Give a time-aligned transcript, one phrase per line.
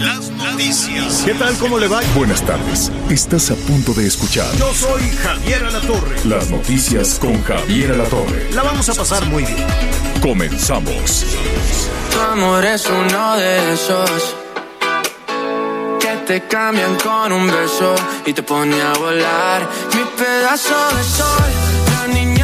[0.00, 1.22] Las noticias.
[1.24, 1.54] ¿Qué tal?
[1.58, 2.00] ¿Cómo le va?
[2.14, 2.90] Buenas tardes.
[3.08, 6.16] Estás a punto de escuchar Yo soy Javier Alatorre.
[6.24, 8.50] las noticias con Javier Alatorre.
[8.52, 9.66] La vamos a pasar muy bien.
[10.20, 11.24] Comenzamos.
[12.12, 14.36] Tu amor es uno de esos
[15.98, 17.94] que te cambian con un beso
[18.26, 19.68] y te pone a volar.
[19.94, 21.50] Mi pedazo de sol,
[21.92, 22.39] la niña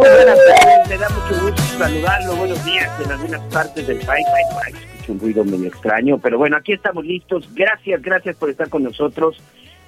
[0.00, 2.36] Muy buenas tardes, me da mucho gusto saludarlo.
[2.36, 4.26] Buenos días en algunas partes del país.
[4.66, 7.46] Escucho un ruido medio extraño, pero bueno, aquí estamos listos.
[7.54, 9.36] Gracias, gracias por estar con nosotros.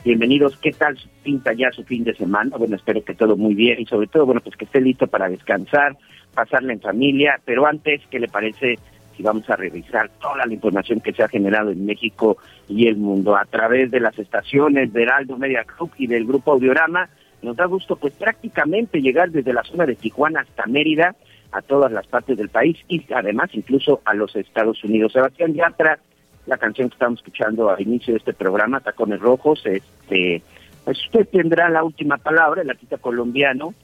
[0.05, 0.59] Bienvenidos.
[0.59, 2.59] ¿Qué tal pinta ya su fin de semana?
[2.59, 5.31] Bueno, espero que todo muy bien y sobre todo, bueno, pues que esté listo para
[5.31, 5.97] descansar,
[6.35, 7.41] pasarla en familia.
[7.47, 8.79] Pero antes, ¿qué le parece
[9.17, 12.37] si vamos a revisar toda la información que se ha generado en México
[12.69, 16.53] y el mundo a través de las estaciones de Heraldo Media Group y del Grupo
[16.53, 17.09] Audiorama?
[17.43, 21.17] Nos da gusto pues prácticamente llegar desde la zona de Tijuana hasta Mérida
[21.51, 25.13] a todas las partes del país y además incluso a los Estados Unidos.
[25.13, 25.99] Sebastián Yatra,
[26.47, 30.43] la canción que estamos escuchando al inicio de este programa, Tacones Rojos, este,
[30.85, 33.75] pues usted tendrá la última palabra, el artista colombiano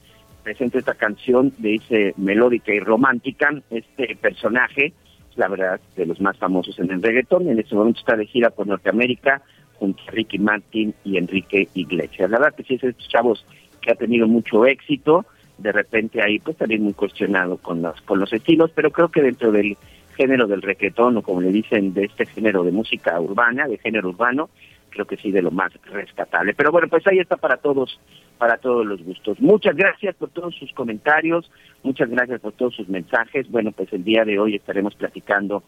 [0.43, 4.93] presenta esta canción, dice melódica y romántica, este personaje,
[5.35, 8.49] la verdad, de los más famosos en el reggaetón, en este momento está de gira
[8.49, 9.41] por Norteamérica
[9.79, 12.29] junto a Ricky Martin y Enrique Iglesias.
[12.29, 13.45] La verdad que sí es estos chavos
[13.81, 15.25] que ha tenido mucho éxito,
[15.57, 19.21] de repente ahí pues también muy cuestionado con los, con los estilos, pero creo que
[19.21, 19.77] dentro del
[20.15, 24.09] género del reggaetón o como le dicen de este género de música urbana, de género
[24.09, 24.49] urbano,
[24.89, 26.53] creo que sí de lo más rescatable.
[26.53, 27.99] Pero bueno, pues ahí está para todos,
[28.37, 29.39] para todos los gustos.
[29.39, 31.49] Muchas gracias por todos sus comentarios,
[31.83, 33.49] muchas gracias por todos sus mensajes.
[33.49, 35.63] Bueno, pues el día de hoy estaremos platicando.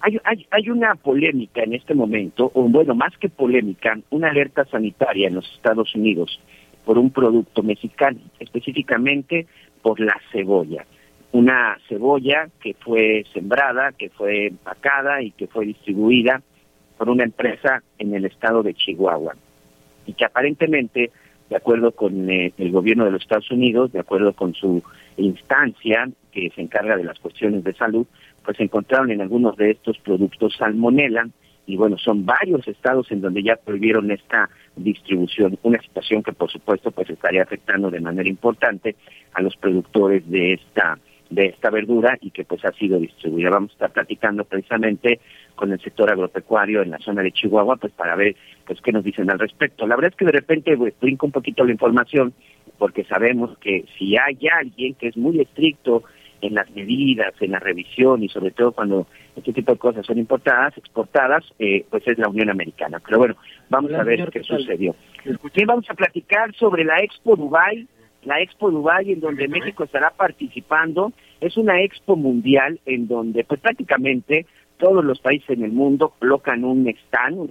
[0.00, 4.64] Hay, hay, hay una polémica en este momento, o bueno, más que polémica, una alerta
[4.66, 6.40] sanitaria en los Estados Unidos
[6.84, 9.46] por un producto mexicano, específicamente
[9.82, 10.86] por la cebolla.
[11.32, 16.40] Una cebolla que fue sembrada, que fue empacada y que fue distribuida
[16.96, 19.34] por una empresa en el estado de Chihuahua
[20.08, 21.10] y que aparentemente,
[21.50, 24.82] de acuerdo con eh, el gobierno de los Estados Unidos, de acuerdo con su
[25.18, 28.06] instancia que se encarga de las cuestiones de salud,
[28.48, 31.28] pues encontraron en algunos de estos productos salmonela
[31.66, 36.50] y bueno, son varios estados en donde ya prohibieron esta distribución, una situación que por
[36.50, 38.96] supuesto pues estaría afectando de manera importante
[39.34, 40.98] a los productores de esta
[41.28, 43.50] de esta verdura y que pues ha sido distribuida.
[43.50, 45.20] Vamos a estar platicando precisamente
[45.54, 48.34] con el sector agropecuario en la zona de Chihuahua pues para ver
[48.66, 49.86] pues qué nos dicen al respecto.
[49.86, 52.32] La verdad es que de repente pues, brinco un poquito la información
[52.78, 56.04] porque sabemos que si hay alguien que es muy estricto
[56.40, 59.06] en las medidas, en la revisión y sobre todo cuando
[59.36, 63.00] este tipo de cosas son importadas, exportadas, eh, pues es la Unión Americana.
[63.04, 63.36] Pero bueno,
[63.68, 64.94] vamos Hola, a ver señor, qué sucedió.
[65.24, 67.86] Bien, vamos a platicar sobre la Expo Dubai,
[68.24, 71.12] la Expo Dubai en donde México estará participando.
[71.40, 74.44] Es una expo mundial en donde pues prácticamente
[74.78, 77.50] todos los países en el mundo colocan un stand,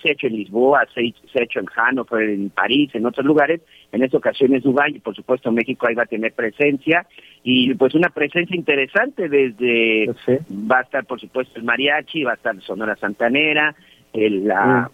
[0.00, 2.90] se ha hecho en Lisboa, se ha hecho- se ha hecho en Hannover, en París,
[2.94, 3.60] en otros lugares,
[3.90, 7.04] en esta ocasión es Dubái y por supuesto México ahí va a tener presencia
[7.50, 10.36] y pues una presencia interesante desde Sí.
[10.70, 13.74] va a estar por supuesto el mariachi, va a estar Sonora Santanera,
[14.12, 14.90] el la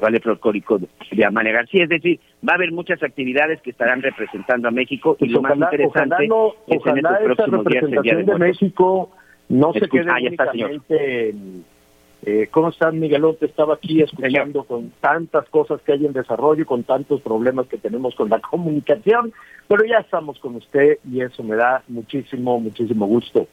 [0.00, 4.68] Vale Folclórico de Amalia García, es decir, va a haber muchas actividades que estarán representando
[4.68, 7.64] a México y Pues lo más interesante ojalá, no, es en ojalá estos esa próximos
[7.64, 8.38] días el Día de de.
[8.38, 9.10] México
[9.48, 11.64] no se Escucha, quede ah, está, en,
[12.26, 13.36] eh, ¿Cómo están, Miguelón?
[13.36, 17.78] Te estaba aquí escuchando con tantas cosas que hay en desarrollo, con tantos problemas que
[17.78, 19.32] tenemos con la comunicación,
[19.68, 23.46] pero ya estamos con usted y eso me da muchísimo, muchísimo gusto.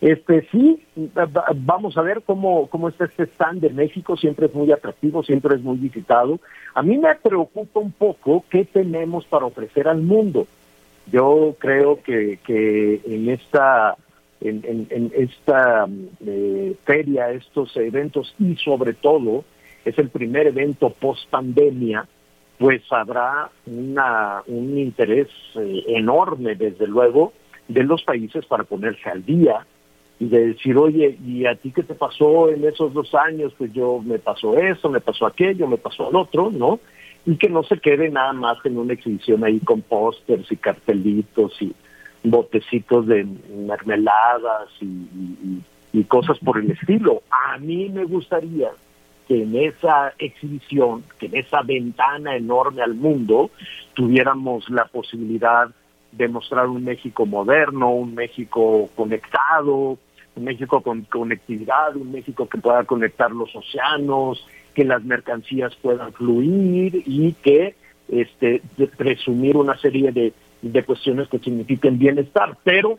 [0.00, 0.82] Este sí,
[1.16, 4.70] va- va- vamos a ver cómo, cómo está este stand de México, siempre es muy
[4.72, 6.40] atractivo, siempre es muy visitado.
[6.74, 10.46] A mí me preocupa un poco qué tenemos para ofrecer al mundo.
[11.10, 13.96] Yo creo que, que en esta
[14.40, 15.86] en, en- en esta
[16.26, 19.44] eh, feria, estos eventos y sobre todo
[19.84, 22.06] es el primer evento post pandemia,
[22.58, 27.32] pues habrá una, un interés eh, enorme, desde luego,
[27.68, 29.66] de los países para ponerse al día
[30.20, 33.52] y de decir, oye, ¿y a ti qué te pasó en esos dos años?
[33.58, 36.78] Pues yo me pasó eso, me pasó aquello, me pasó al otro, ¿no?
[37.26, 41.60] Y que no se quede nada más en una exhibición ahí con pósters y cartelitos
[41.60, 41.72] y
[42.24, 45.60] botecitos de mermeladas y,
[45.92, 47.22] y, cosas por el estilo.
[47.30, 48.70] A mí me gustaría
[49.28, 53.50] que en esa exhibición, que en esa ventana enorme al mundo,
[53.94, 55.68] tuviéramos la posibilidad
[56.12, 59.98] de mostrar un México moderno, un México conectado,
[60.36, 66.12] un México con conectividad, un México que pueda conectar los océanos, que las mercancías puedan
[66.12, 67.74] fluir y que
[68.08, 68.60] este
[68.96, 70.32] presumir una serie de,
[70.72, 72.98] de cuestiones que signifiquen bienestar, pero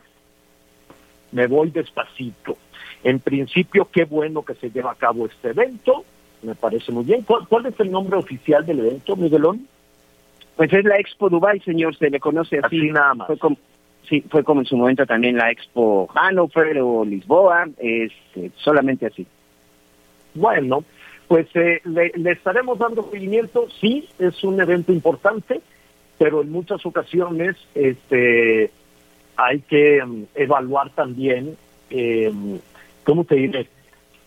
[1.32, 2.56] me voy despacito.
[3.02, 6.04] En principio, qué bueno que se lleva a cabo este evento,
[6.42, 7.22] me parece muy bien.
[7.22, 9.66] ¿Cuál, cuál es el nombre oficial del evento, Miguelón?
[10.56, 12.78] Pues es la Expo Dubai, señor, se le conoce así.
[12.78, 13.26] Así nada más.
[13.26, 13.56] Fue como,
[14.08, 19.06] sí, fue como en su momento también la Expo Hannover o Lisboa, es eh, solamente
[19.06, 19.26] así.
[20.34, 20.84] Bueno,
[21.28, 23.66] pues eh, le, le estaremos dando seguimiento.
[23.80, 25.60] Sí, es un evento importante,
[26.18, 28.70] pero en muchas ocasiones este
[29.36, 31.56] hay que um, evaluar también,
[31.90, 32.32] eh,
[33.04, 33.68] ¿cómo te diré?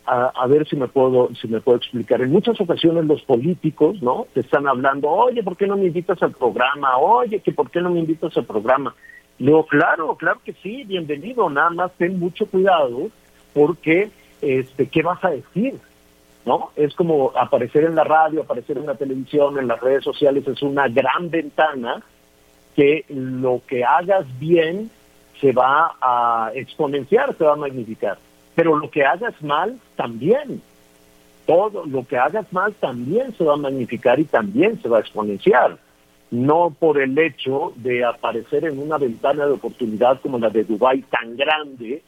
[0.06, 2.22] A, a, ver si me puedo si me puedo explicar.
[2.22, 4.26] En muchas ocasiones los políticos, ¿no?
[4.34, 6.98] Te están hablando, oye, ¿por qué no me invitas al programa?
[6.98, 8.96] Oye, que ¿por qué no me invitas al programa?
[9.40, 11.50] Le digo, claro, claro que sí, bienvenido.
[11.50, 13.10] Nada más ten mucho cuidado
[13.54, 14.10] porque,
[14.42, 15.76] este, ¿qué vas a decir?
[16.50, 16.72] ¿No?
[16.76, 20.64] Es como aparecer en la radio, aparecer en la televisión, en las redes sociales, es
[20.64, 22.02] una gran ventana
[22.76, 24.90] que lo que hagas bien
[25.40, 28.18] se va a exponenciar, se va a magnificar.
[28.56, 30.64] Pero lo que hagas mal, también.
[31.46, 35.02] Todo lo que hagas mal también se va a magnificar y también se va a
[35.02, 35.78] exponenciar.
[36.32, 41.04] No por el hecho de aparecer en una ventana de oportunidad como la de Dubái
[41.12, 42.02] tan grande,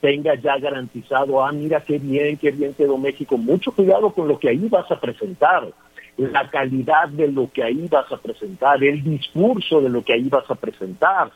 [0.00, 3.36] tenga ya garantizado, ah, mira qué bien, qué bien quedó México.
[3.36, 5.68] Mucho cuidado con lo que ahí vas a presentar,
[6.16, 10.28] la calidad de lo que ahí vas a presentar, el discurso de lo que ahí
[10.28, 11.30] vas a presentar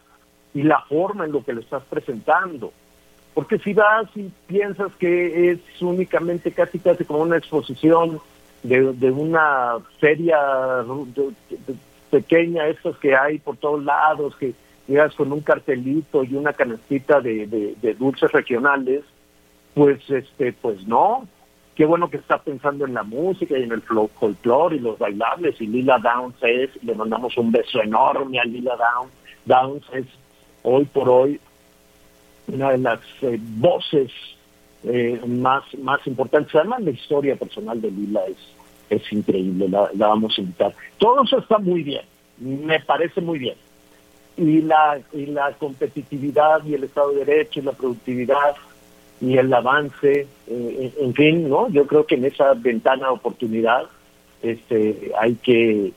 [0.55, 2.73] y la forma en lo que lo estás presentando.
[3.35, 8.21] Porque si vas y piensas que es únicamente casi casi como una exposición
[8.63, 10.39] de, de una feria
[11.15, 11.75] de, de,
[12.11, 14.53] pequeña, estas que hay por todos lados, que
[14.87, 19.03] llegas con un cartelito y una canastita de, de, dulces regionales,
[19.75, 21.27] pues este, pues no.
[21.75, 25.59] Qué bueno que está pensando en la música y en el folclore y los bailables.
[25.61, 29.13] Y Lila Downs es, le mandamos un beso enorme a Lila Downs.
[29.47, 30.07] Downs es
[30.63, 31.41] hoy por hoy
[32.49, 34.11] una de las eh, voces
[34.85, 36.55] eh, más, más importantes.
[36.55, 38.37] Además, la historia personal de Lila es,
[38.91, 40.75] es increíble, la, la, vamos a invitar.
[40.99, 42.03] Todo eso está muy bien,
[42.39, 43.57] me parece muy bien.
[44.37, 48.57] Y la, y la competitividad y el Estado de Derecho y la productividad
[49.21, 51.69] y el avance, eh, en fin, ¿no?
[51.69, 53.85] Yo creo que en esa ventana de oportunidad
[54.43, 55.93] este, hay que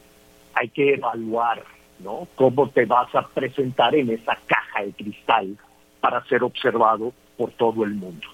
[0.53, 1.63] hay que evaluar,
[1.99, 2.27] ¿no?
[2.35, 5.57] Cómo te vas a presentar en esa caja de cristal
[5.99, 8.27] para ser observado por todo el mundo.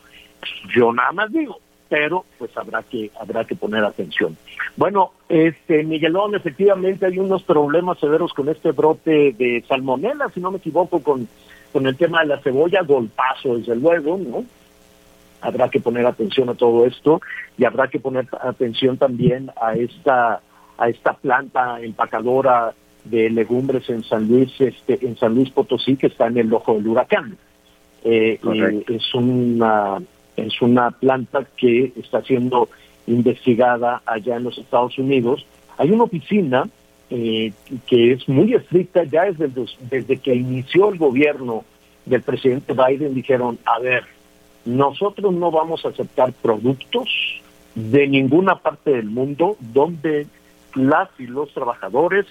[0.75, 1.59] Yo nada más digo,
[1.91, 4.37] pero pues habrá que habrá que poner atención.
[4.77, 10.51] Bueno, este Miguelón, efectivamente hay unos problemas severos con este brote de salmonela, si no
[10.51, 11.27] me equivoco, con,
[11.73, 14.45] con el tema de la cebolla, golpazo desde luego, ¿no?
[15.41, 17.19] Habrá que poner atención a todo esto
[17.57, 20.39] y habrá que poner atención también a esta
[20.77, 26.07] a esta planta empacadora de legumbres en San Luis, este, en San Luis Potosí, que
[26.07, 27.37] está en el ojo del huracán.
[28.05, 28.39] Eh,
[28.87, 30.01] es una
[30.45, 32.69] es una planta que está siendo
[33.07, 35.45] investigada allá en los Estados Unidos.
[35.77, 36.67] Hay una oficina
[37.09, 37.51] eh,
[37.87, 39.49] que es muy estricta, ya desde,
[39.89, 41.65] desde que inició el gobierno
[42.05, 44.05] del presidente Biden, dijeron, a ver,
[44.65, 47.09] nosotros no vamos a aceptar productos
[47.75, 50.27] de ninguna parte del mundo donde
[50.75, 52.25] las y los trabajadores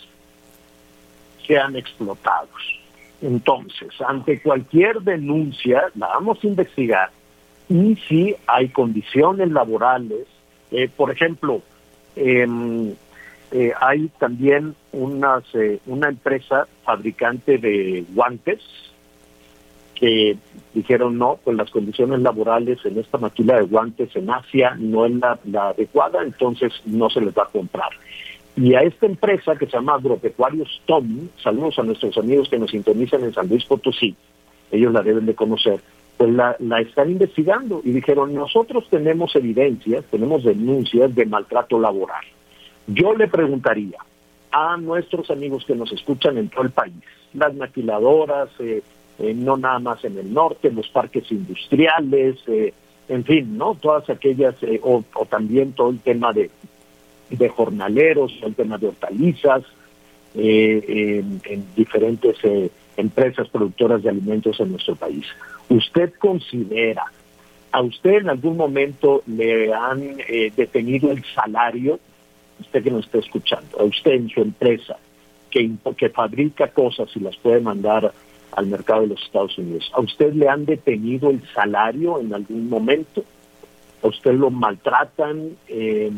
[1.47, 2.81] sean explotados.
[3.23, 7.11] Entonces, ante cualquier denuncia, la vamos a investigar
[7.71, 10.27] y si hay condiciones laborales,
[10.71, 11.62] eh, por ejemplo,
[12.17, 12.47] eh,
[13.53, 18.61] eh, hay también unas, eh, una empresa fabricante de guantes
[19.95, 20.37] que
[20.73, 25.12] dijeron no, pues las condiciones laborales en esta maquila de guantes en Asia no es
[25.12, 27.91] la, la adecuada, entonces no se les va a comprar.
[28.57, 32.71] Y a esta empresa que se llama Agropecuarios Tom, saludos a nuestros amigos que nos
[32.71, 34.15] sintonizan en San Luis Potosí,
[34.71, 35.81] ellos la deben de conocer,
[36.21, 42.23] pues la, la están investigando y dijeron, nosotros tenemos evidencias, tenemos denuncias de maltrato laboral.
[42.87, 43.97] Yo le preguntaría
[44.53, 46.93] a nuestros amigos que nos escuchan en todo el país,
[47.33, 48.83] las maquiladoras, eh,
[49.19, 52.75] eh, no nada más en el norte, los parques industriales, eh,
[53.09, 53.79] en fin, ¿no?
[53.81, 56.50] Todas aquellas, eh, o, o, también todo el tema de,
[57.31, 59.62] de jornaleros, el tema de hortalizas,
[60.35, 62.37] en, en, diferentes
[63.00, 65.26] empresas productoras de alimentos en nuestro país.
[65.69, 67.04] ¿Usted considera,
[67.73, 70.16] a usted en algún momento le han
[70.57, 71.99] detenido el salario?
[72.61, 74.97] Usted que nos está escuchando, a usted en su empresa,
[75.50, 78.12] que, que fabrica cosas y las puede mandar
[78.52, 79.90] al mercado de los Estados Unidos.
[79.95, 83.25] ¿A usted le han detenido el salario en algún momento?
[84.02, 86.11] ¿A usted lo maltratan eh,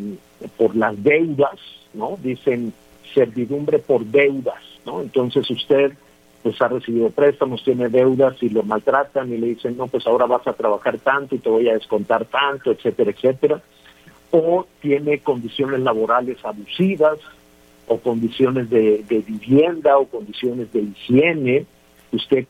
[0.57, 1.59] por las deudas?
[1.95, 2.19] ¿no?
[2.23, 2.73] Dicen
[3.15, 5.01] servidumbre por deudas, ¿no?
[5.01, 5.93] Entonces usted
[6.43, 10.27] pues ha recibido préstamos, tiene deudas y lo maltratan y le dicen, no, pues ahora
[10.27, 13.61] vas a trabajar tanto y te voy a descontar tanto, etcétera, etcétera.
[14.31, 17.19] O tiene condiciones laborales abusivas,
[17.87, 21.67] o condiciones de, de vivienda, o condiciones de higiene,
[22.13, 22.47] usted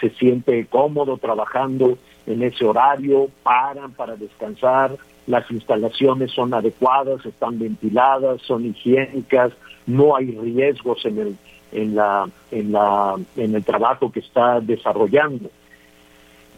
[0.00, 4.96] se siente cómodo trabajando en ese horario, paran para descansar,
[5.26, 9.52] las instalaciones son adecuadas, están ventiladas, son higiénicas,
[9.86, 11.36] no hay riesgos en el
[11.72, 15.50] en la en la en el trabajo que está desarrollando.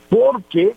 [0.09, 0.75] Porque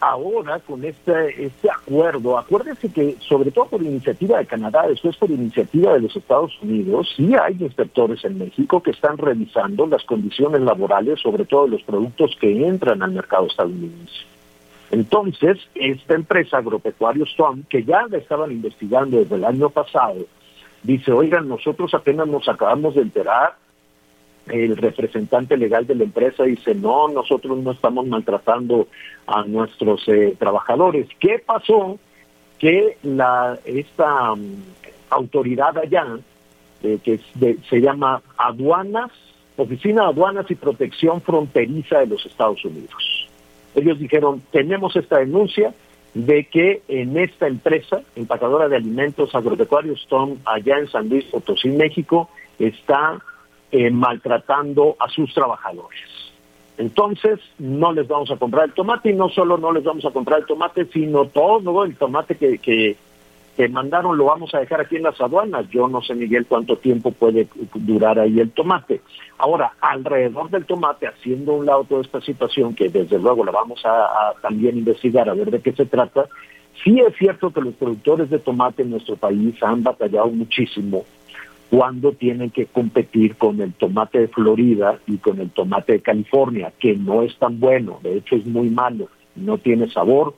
[0.00, 5.30] ahora con este, este acuerdo, acuérdese que sobre todo por iniciativa de Canadá, después por
[5.30, 10.62] iniciativa de los Estados Unidos, sí hay inspectores en México que están revisando las condiciones
[10.62, 14.24] laborales, sobre todo los productos que entran al mercado estadounidense.
[14.90, 20.16] Entonces, esta empresa agropecuario Stone, que ya la estaban investigando desde el año pasado,
[20.82, 23.54] dice, oigan, nosotros apenas nos acabamos de enterar
[24.50, 28.88] el representante legal de la empresa dice, no, nosotros no estamos maltratando
[29.26, 31.08] a nuestros eh, trabajadores.
[31.18, 31.98] ¿Qué pasó?
[32.58, 34.56] Que la esta um,
[35.08, 36.18] autoridad allá,
[36.82, 37.20] eh, que
[37.68, 39.10] se llama Aduanas,
[39.56, 43.28] Oficina de Aduanas y Protección Fronteriza de los Estados Unidos.
[43.74, 45.72] Ellos dijeron, tenemos esta denuncia
[46.14, 51.68] de que en esta empresa, empacadora de alimentos agropecuarios, Tom, allá en San Luis Potosí,
[51.68, 52.28] México,
[52.58, 53.20] está
[53.72, 56.00] eh, maltratando a sus trabajadores.
[56.76, 60.10] Entonces, no les vamos a comprar el tomate y no solo no les vamos a
[60.10, 62.96] comprar el tomate, sino todo el tomate que, que,
[63.68, 65.68] mandaron lo vamos a dejar aquí en las aduanas.
[65.68, 69.02] Yo no sé, Miguel, cuánto tiempo puede durar ahí el tomate.
[69.36, 73.84] Ahora, alrededor del tomate, haciendo un lado toda esta situación, que desde luego la vamos
[73.84, 76.26] a también investigar, a ver de qué se trata,
[76.82, 81.04] sí es cierto que los productores de tomate en nuestro país han batallado muchísimo
[81.70, 86.72] cuando tienen que competir con el tomate de Florida y con el tomate de California,
[86.80, 90.34] que no es tan bueno, de hecho es muy malo, no tiene sabor,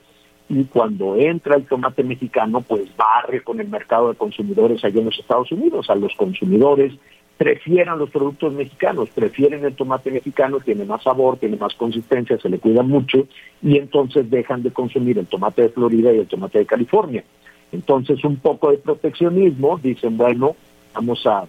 [0.51, 5.07] y cuando entra el tomate mexicano, pues barre con el mercado de consumidores allá en
[5.07, 6.93] los Estados Unidos, a los consumidores
[7.39, 12.51] prefieren los productos mexicanos, prefieren el tomate mexicano, tiene más sabor, tiene más consistencia, se
[12.51, 13.27] le cuida mucho,
[13.62, 17.25] y entonces dejan de consumir el tomate de Florida y el tomate de California.
[17.73, 20.55] Entonces un poco de proteccionismo, dicen, bueno,
[20.94, 21.44] vamos a,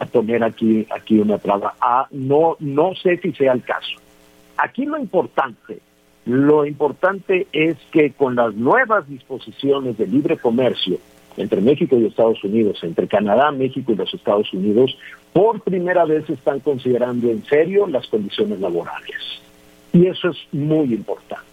[0.00, 1.74] a poner aquí, aquí una traba.
[1.80, 3.96] Ah, no, no sé si sea el caso.
[4.56, 5.80] Aquí lo importante,
[6.26, 10.98] lo importante es que con las nuevas disposiciones de libre comercio
[11.36, 14.98] entre México y Estados Unidos, entre Canadá, México y los Estados Unidos,
[15.32, 19.40] por primera vez están considerando en serio las condiciones laborales.
[19.92, 21.47] Y eso es muy importante.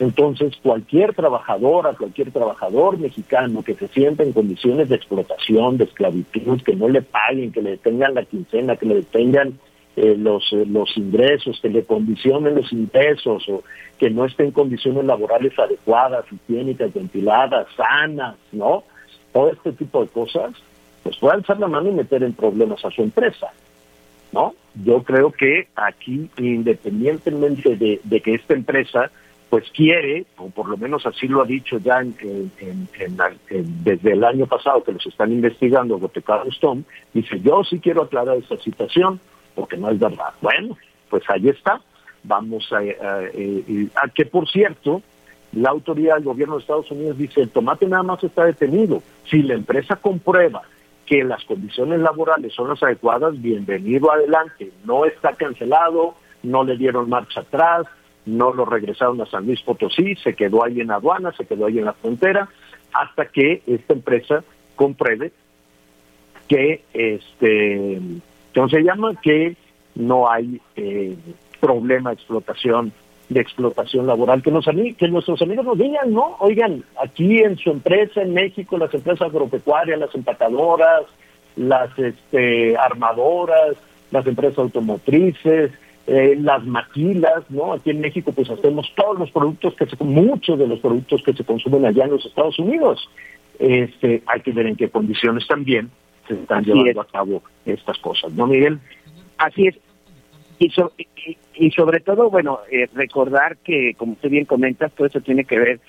[0.00, 6.62] Entonces, cualquier trabajadora, cualquier trabajador mexicano que se sienta en condiciones de explotación, de esclavitud,
[6.62, 9.58] que no le paguen, que le detengan la quincena, que le detengan
[9.96, 13.62] eh, los, eh, los ingresos, que le condicionen los ingresos o
[13.98, 18.84] que no esté en condiciones laborales adecuadas, higiénicas, ventiladas, sanas, ¿no?
[19.34, 20.52] Todo este tipo de cosas,
[21.02, 23.52] pues puede alzar la mano y meter en problemas a su empresa,
[24.32, 24.54] ¿no?
[24.82, 29.10] Yo creo que aquí, independientemente de, de que esta empresa
[29.50, 34.84] pues quiere, o por lo menos así lo ha dicho ya desde el año pasado
[34.84, 39.20] que los están investigando, Botecar Stone, dice, yo sí quiero aclarar esta situación,
[39.56, 40.32] porque no es verdad.
[40.40, 40.78] Bueno,
[41.10, 41.80] pues ahí está.
[42.22, 45.02] Vamos a, a, que, por cierto,
[45.52, 49.02] la autoridad del gobierno de Estados Unidos dice, el tomate nada más está detenido.
[49.28, 50.62] Si la empresa comprueba
[51.06, 54.70] que las condiciones laborales son las adecuadas, bienvenido adelante.
[54.84, 56.14] No está cancelado,
[56.44, 57.88] no le dieron marcha atrás,
[58.26, 61.78] no lo regresaron a San Luis Potosí, se quedó ahí en aduana, se quedó ahí
[61.78, 62.48] en la frontera,
[62.92, 64.44] hasta que esta empresa
[64.76, 65.32] compruebe
[66.48, 68.00] que, este,
[68.54, 69.14] ¿cómo se llama?
[69.22, 69.56] Que
[69.94, 71.16] no hay eh,
[71.60, 72.92] problema de explotación
[73.30, 76.36] de explotación laboral, que, nos, que nuestros amigos nos digan, ¿no?
[76.40, 81.02] Oigan, aquí en su empresa en México, las empresas agropecuarias, las empacadoras,
[81.54, 83.76] las este, armadoras,
[84.10, 85.70] las empresas automotrices,
[86.12, 87.72] eh, las maquilas, ¿no?
[87.72, 91.32] Aquí en México pues hacemos todos los productos que se, muchos de los productos que
[91.32, 93.08] se consumen allá en los Estados Unidos.
[93.60, 95.88] Este, hay que ver en qué condiciones también
[96.26, 98.80] se están llevando a cabo estas cosas, ¿no, Miguel?
[99.38, 99.76] Así es.
[100.58, 100.72] Y,
[101.54, 105.60] y, sobre todo, bueno, eh, recordar que, como usted bien comenta, todo eso tiene que
[105.60, 105.80] ver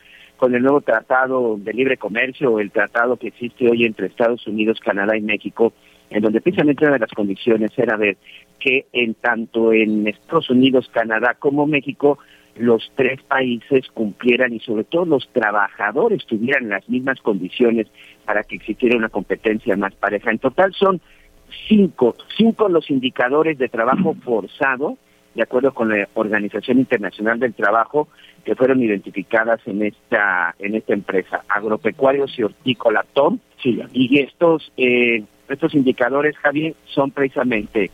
[0.42, 4.80] con el nuevo tratado de libre comercio, el tratado que existe hoy entre Estados Unidos,
[4.80, 5.72] Canadá y México,
[6.10, 8.18] en donde precisamente una de las condiciones era ver
[8.58, 12.18] que en tanto en Estados Unidos, Canadá como México,
[12.56, 17.86] los tres países cumplieran y sobre todo los trabajadores tuvieran las mismas condiciones
[18.26, 20.32] para que existiera una competencia más pareja.
[20.32, 21.02] En total son
[21.68, 24.98] cinco, cinco los indicadores de trabajo forzado,
[25.34, 28.08] de acuerdo con la Organización Internacional del Trabajo,
[28.44, 33.40] que fueron identificadas en esta en esta empresa, agropecuarios y hortícola Tom.
[33.94, 37.92] Y estos eh, estos indicadores, Javier, son precisamente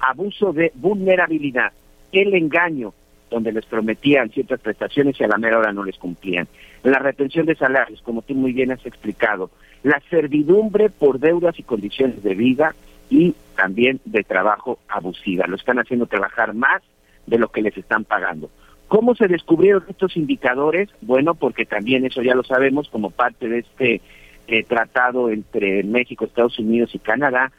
[0.00, 1.72] abuso de vulnerabilidad,
[2.12, 2.94] el engaño,
[3.30, 6.48] donde les prometían ciertas prestaciones y a la mera hora no les cumplían.
[6.82, 9.50] La retención de salarios, como tú muy bien has explicado.
[9.82, 12.74] La servidumbre por deudas y condiciones de vida
[13.10, 15.46] y también de trabajo abusiva.
[15.46, 16.82] Lo están haciendo trabajar más
[17.26, 18.50] de lo que les están pagando.
[18.88, 20.88] ¿Cómo se descubrieron estos indicadores?
[21.00, 24.00] Bueno, porque también eso ya lo sabemos como parte de este
[24.48, 27.52] eh, tratado entre México, Estados Unidos y Canadá,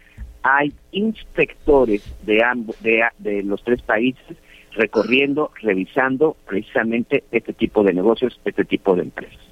[0.44, 4.38] hay inspectores de ambos, de, de los tres países
[4.74, 9.51] recorriendo, revisando precisamente este tipo de negocios, este tipo de empresas.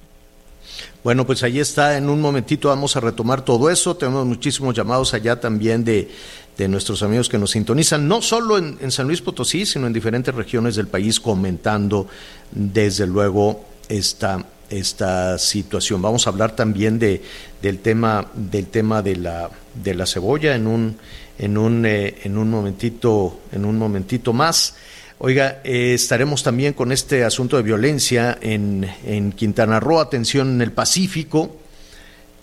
[1.02, 5.14] Bueno, pues ahí está, en un momentito vamos a retomar todo eso, tenemos muchísimos llamados
[5.14, 6.10] allá también de,
[6.56, 9.92] de nuestros amigos que nos sintonizan, no solo en, en, San Luis Potosí, sino en
[9.92, 12.06] diferentes regiones del país comentando
[12.50, 16.00] desde luego esta, esta situación.
[16.00, 17.22] Vamos a hablar también de,
[17.62, 20.96] del tema, del tema de, la, de la cebolla en un,
[21.38, 24.74] en un, eh, en un momentito, en un momentito más.
[25.22, 30.62] Oiga, eh, estaremos también con este asunto de violencia en, en Quintana Roo, atención en
[30.62, 31.58] el Pacífico.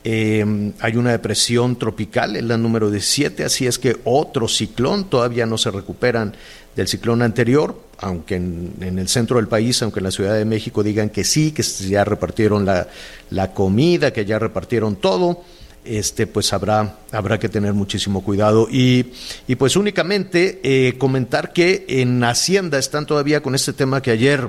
[0.03, 0.45] Eh,
[0.79, 5.57] hay una depresión tropical, es la número 17, así es que otro ciclón, todavía no
[5.57, 6.35] se recuperan
[6.75, 10.45] del ciclón anterior, aunque en, en, el centro del país, aunque en la Ciudad de
[10.45, 12.87] México digan que sí, que ya repartieron la,
[13.31, 15.43] la comida, que ya repartieron todo
[15.87, 18.67] este, pues habrá, habrá que tener muchísimo cuidado.
[18.69, 19.07] Y,
[19.47, 24.47] y pues únicamente eh, comentar que en Hacienda están todavía con este tema que ayer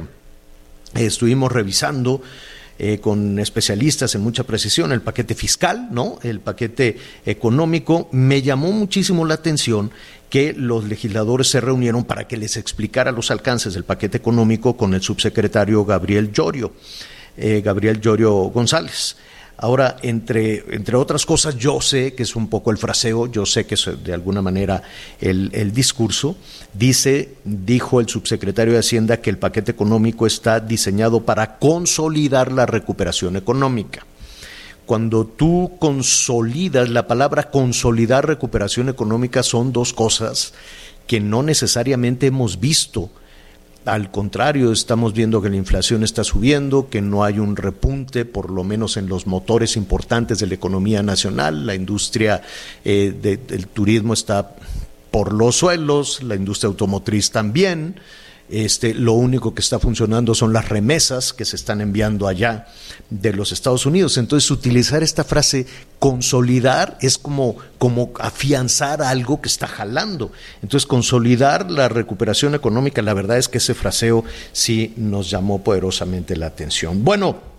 [0.94, 2.22] eh, estuvimos revisando.
[2.80, 6.20] Eh, con especialistas en mucha precisión, el paquete fiscal, ¿no?
[6.22, 6.96] El paquete
[7.26, 8.08] económico.
[8.12, 9.90] Me llamó muchísimo la atención
[10.30, 14.94] que los legisladores se reunieron para que les explicara los alcances del paquete económico con
[14.94, 16.72] el subsecretario Gabriel Llorio,
[17.36, 19.16] Gabriel Llorio González.
[19.58, 23.66] Ahora, entre, entre otras cosas, yo sé que es un poco el fraseo, yo sé
[23.66, 24.82] que es de alguna manera
[25.20, 26.36] el, el discurso.
[26.72, 32.66] Dice, dijo el subsecretario de Hacienda que el paquete económico está diseñado para consolidar la
[32.66, 34.06] recuperación económica
[34.88, 40.54] cuando tú consolidas, la palabra consolidar recuperación económica son dos cosas
[41.06, 43.10] que no necesariamente hemos visto
[43.88, 48.50] al contrario, estamos viendo que la inflación está subiendo, que no hay un repunte, por
[48.50, 51.66] lo menos en los motores importantes de la economía nacional.
[51.66, 52.42] La industria
[52.84, 54.56] eh, de, del turismo está
[55.10, 57.96] por los suelos, la industria automotriz también.
[58.50, 62.66] Este, lo único que está funcionando son las remesas que se están enviando allá
[63.10, 64.16] de los Estados Unidos.
[64.16, 65.66] Entonces, utilizar esta frase
[65.98, 70.32] consolidar es como, como afianzar algo que está jalando.
[70.62, 76.34] Entonces, consolidar la recuperación económica, la verdad es que ese fraseo sí nos llamó poderosamente
[76.36, 77.04] la atención.
[77.04, 77.57] Bueno,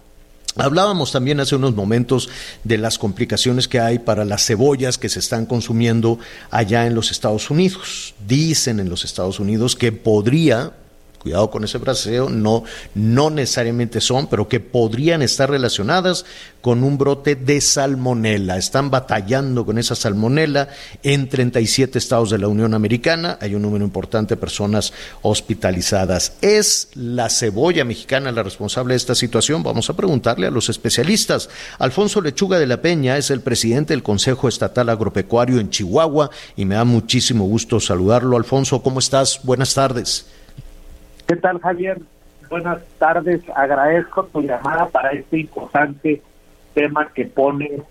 [0.55, 2.29] Hablábamos también hace unos momentos
[2.63, 6.19] de las complicaciones que hay para las cebollas que se están consumiendo
[6.51, 8.13] allá en los Estados Unidos.
[8.27, 10.73] Dicen en los Estados Unidos que podría,
[11.19, 12.63] cuidado con ese braseo, no,
[12.95, 16.25] no necesariamente son, pero que podrían estar relacionadas
[16.61, 18.57] con un brote de salmonela.
[18.57, 20.69] Están batallando con esa salmonela
[21.03, 23.37] en 37 estados de la Unión Americana.
[23.41, 26.33] Hay un número importante de personas hospitalizadas.
[26.41, 29.63] ¿Es la cebolla mexicana la responsable de esta situación?
[29.63, 31.49] Vamos a preguntarle a los especialistas.
[31.77, 36.65] Alfonso Lechuga de la Peña es el presidente del Consejo Estatal Agropecuario en Chihuahua y
[36.65, 38.37] me da muchísimo gusto saludarlo.
[38.37, 39.41] Alfonso, ¿cómo estás?
[39.43, 40.25] Buenas tardes.
[41.29, 42.01] ¿Qué tal, Javier?
[42.49, 43.43] Buenas tardes.
[43.55, 46.23] Agradezco tu llamada para este importante
[46.73, 47.83] tema que pone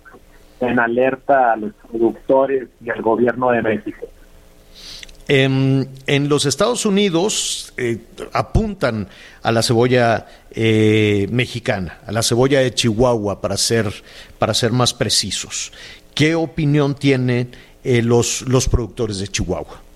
[0.59, 4.09] en alerta a los productores y al gobierno de México.
[5.29, 7.99] En, en los Estados Unidos eh,
[8.33, 9.07] apuntan
[9.45, 13.87] a la cebolla eh, mexicana, a la cebolla de Chihuahua, para ser,
[14.41, 15.73] para ser más precisos.
[16.13, 17.53] ¿Qué opinión tienen
[17.85, 19.88] eh, los, los productores de Chihuahua?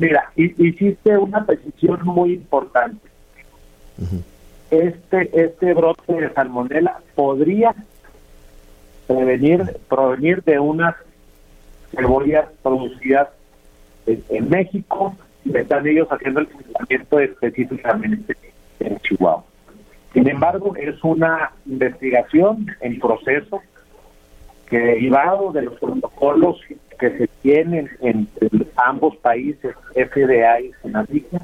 [0.00, 3.06] Mira, hiciste una precisión muy importante.
[4.70, 7.74] Este este brote de salmonela podría
[9.06, 10.94] prevenir provenir de unas
[11.94, 13.28] cebollas producidas
[14.06, 18.36] en, México y están ellos haciendo el tratamiento específicamente
[18.78, 19.44] en Chihuahua.
[20.14, 23.60] Sin embargo, es una investigación en proceso
[24.70, 26.60] que derivado de los protocolos
[26.98, 31.38] que se tienen entre ambos países, FDA y Senadica,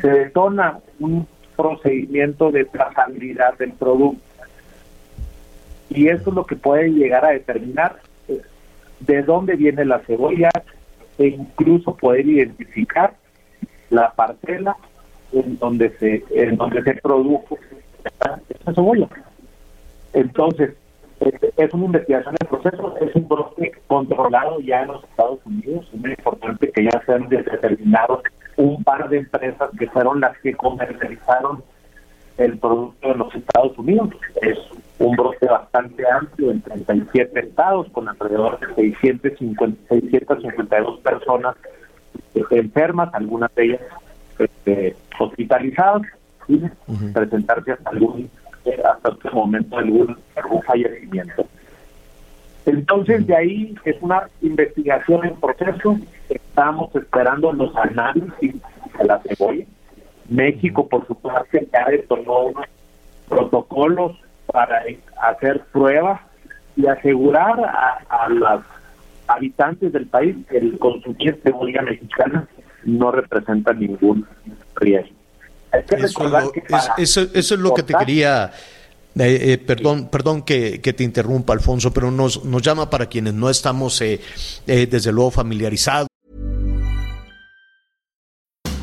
[0.00, 1.26] se detona un
[1.56, 4.22] procedimiento de trazabilidad del producto.
[5.88, 8.42] Y eso es lo que puede llegar a determinar eh,
[9.00, 10.50] de dónde viene la cebolla
[11.16, 13.14] e incluso poder identificar
[13.90, 14.76] la parcela
[15.32, 17.56] en donde se en donde se produjo
[18.50, 19.08] esta cebolla.
[20.12, 20.74] Entonces,
[21.56, 25.88] es una investigación en proceso, es un brote controlado ya en los Estados Unidos.
[25.92, 28.22] Es muy importante que ya se han determinado
[28.56, 31.62] un par de empresas que fueron las que comercializaron
[32.36, 34.10] el producto en los Estados Unidos.
[34.42, 34.58] Es
[34.98, 41.56] un brote bastante amplio en 37 estados, con alrededor de 650, 652 personas
[42.50, 43.80] enfermas, algunas de ellas
[44.38, 46.02] este, hospitalizadas,
[46.48, 46.60] y
[47.12, 48.30] presentarse hasta algún
[48.84, 51.46] hasta este momento algún, algún fallecimiento.
[52.66, 55.98] Entonces, de ahí es una investigación en proceso.
[56.28, 58.54] Estamos esperando los análisis
[58.98, 59.66] de la cebolla.
[60.28, 62.66] México, por su parte, ya detonó unos
[63.28, 64.82] protocolos para
[65.22, 66.20] hacer pruebas
[66.76, 68.62] y asegurar a, los
[69.26, 72.48] habitantes del país que el consumir cebolla mexicana
[72.84, 74.26] no representa ningún
[74.76, 75.23] riesgo.
[76.98, 78.52] Eso, es lo que te quería...
[79.16, 83.32] Eh, eh, perdón, perdón que, que, te interrumpa, Alfonso, pero nos, nos llama para quienes
[83.32, 84.20] no estamos, eh,
[84.66, 86.08] eh, desde luego, familiarizados.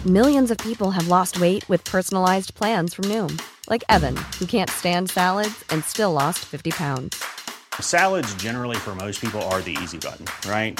[0.05, 4.69] Millions of people have lost weight with personalized plans from Noom, like Evan, who can't
[4.69, 7.21] stand salads and still lost 50 pounds.
[7.81, 10.79] Salads, generally, for most people, are the easy button, right?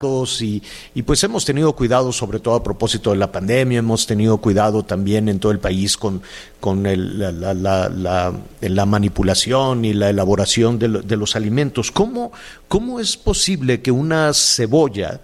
[0.00, 4.84] Y, pues hemos tenido cuidado sobre todo a propósito de la pandemia, hemos tenido cuidado
[4.84, 6.22] también en todo el país con,
[6.60, 11.90] con el, la, la, la, la, manipulación y la elaboración de, de los alimentos.
[11.90, 12.30] ¿Cómo,
[12.68, 15.20] ¿Cómo, es posible que una cebolla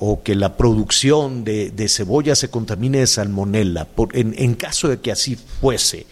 [0.00, 3.84] o que la producción de, cebolla se contamine de salmonella?
[3.84, 6.06] Por, en, en, caso de que así fuese,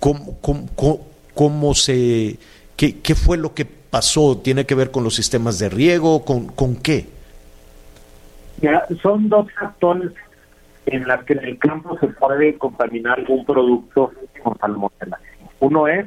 [0.00, 2.38] ¿cómo, cómo, cómo se,
[2.76, 4.38] qué, qué, fue lo que pasó?
[4.38, 6.24] ¿Tiene que ver con los sistemas de riego?
[6.24, 7.20] ¿Con, con qué?
[9.02, 10.12] Son dos factores
[10.86, 15.18] en las que en el campo se puede contaminar algún producto con salmonella.
[15.60, 16.06] Uno es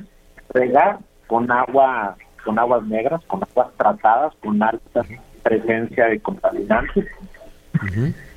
[0.53, 5.05] regar con agua, con aguas negras, con aguas tratadas, con alta
[5.43, 7.05] presencia de contaminantes.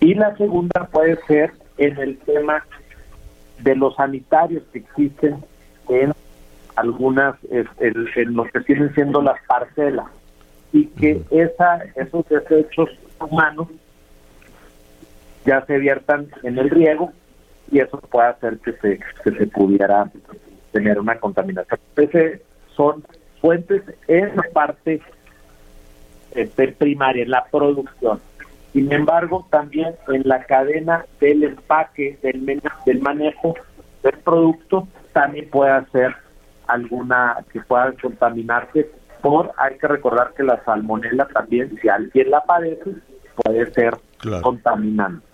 [0.00, 2.64] Y la segunda puede ser en el tema
[3.60, 5.42] de los sanitarios que existen
[5.88, 6.12] en
[6.76, 10.06] algunas, en, lo que tienen siendo las parcelas,
[10.72, 13.68] y que esa, esos desechos humanos
[15.44, 17.12] ya se viertan en el riego
[17.70, 20.10] y eso puede hacer que se, que se pudiera
[20.72, 21.78] tener una contaminación.
[21.96, 22.40] Entonces,
[22.74, 23.04] son
[23.40, 25.00] fuentes en la parte
[26.32, 28.20] este, primaria, en la producción.
[28.72, 33.54] Sin embargo, también en la cadena del empaque, del, del manejo
[34.02, 36.14] del producto, también puede hacer
[36.66, 38.88] alguna que pueda contaminarse
[39.22, 42.92] por, hay que recordar que la salmonela también, si alguien la padece,
[43.34, 43.96] puede ser
[44.42, 45.26] contaminante.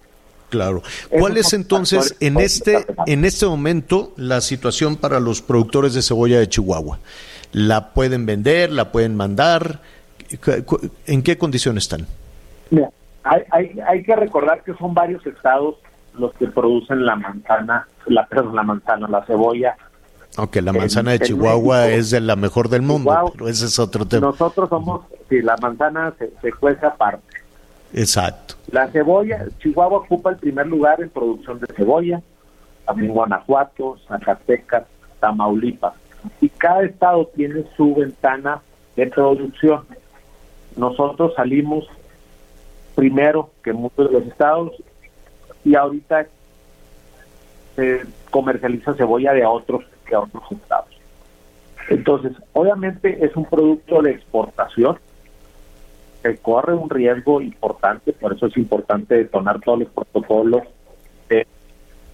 [0.55, 0.83] Claro.
[1.11, 6.39] ¿Cuál es entonces en este en este momento la situación para los productores de cebolla
[6.39, 7.01] de Chihuahua?
[7.51, 8.71] ¿La pueden vender?
[8.71, 9.81] ¿La pueden mandar?
[11.07, 12.07] ¿En qué condiciones están?
[12.71, 12.89] Mira,
[13.25, 15.75] hay, hay, hay que recordar que son varios estados
[16.17, 19.77] los que producen la manzana, la, perdón, la manzana, la cebolla.
[20.37, 24.07] Aunque la manzana de Chihuahua es de la mejor del mundo, pero ese es otro
[24.07, 24.29] tema.
[24.29, 27.44] Nosotros somos, si la manzana se, se cuece aparte.
[27.95, 28.57] Exacto.
[28.73, 32.21] La cebolla, Chihuahua ocupa el primer lugar en producción de cebolla,
[32.85, 34.85] también Guanajuato, Zacatecas,
[35.21, 35.95] Tamaulipas.
[36.41, 38.61] Y cada estado tiene su ventana
[38.97, 39.85] de producción.
[40.77, 41.87] Nosotros salimos
[42.97, 44.73] primero que muchos de los estados
[45.65, 46.27] y ahorita
[47.77, 50.89] se comercializa cebolla de otros que otros estados.
[51.89, 54.99] Entonces, obviamente es un producto de exportación
[56.25, 60.63] que corre un riesgo importante, por eso es importante detonar todos los protocolos
[61.29, 61.47] de,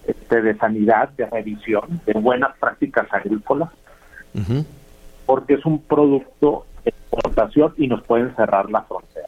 [0.05, 3.69] este, de sanidad, de revisión, de buenas prácticas agrícolas,
[5.25, 9.27] porque es un producto de exportación y nos pueden cerrar la frontera.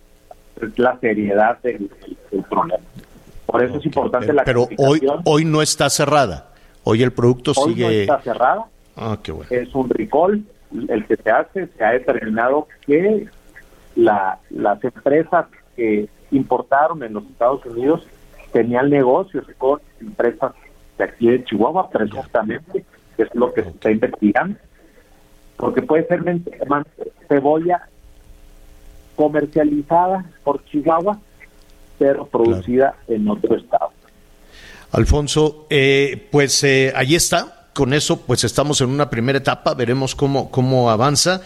[0.62, 1.90] Es la seriedad del,
[2.50, 2.84] problema.
[3.46, 6.50] Por eso es importante la Pero hoy, hoy no está cerrada.
[6.84, 7.84] Hoy el producto hoy sigue.
[7.86, 8.66] No está cerrada.
[8.98, 9.50] Ah, qué bueno.
[9.50, 10.44] Es un recall
[10.90, 11.68] el que se hace.
[11.68, 13.28] Se ha determinado que
[13.96, 18.06] la, las empresas que importaron en los Estados Unidos
[18.52, 20.54] tenían negocios con empresas
[20.98, 22.86] de aquí de Chihuahua, presuntamente,
[23.18, 24.58] que es lo que se está investigando.
[25.58, 26.24] Porque puede ser
[27.28, 27.88] cebolla
[29.16, 31.20] comercializada por Chihuahua,
[32.00, 33.92] pero producida en otro estado.
[34.92, 37.60] Alfonso, eh, pues eh, ahí está.
[37.74, 39.74] Con eso, pues estamos en una primera etapa.
[39.74, 41.42] Veremos cómo, cómo avanza.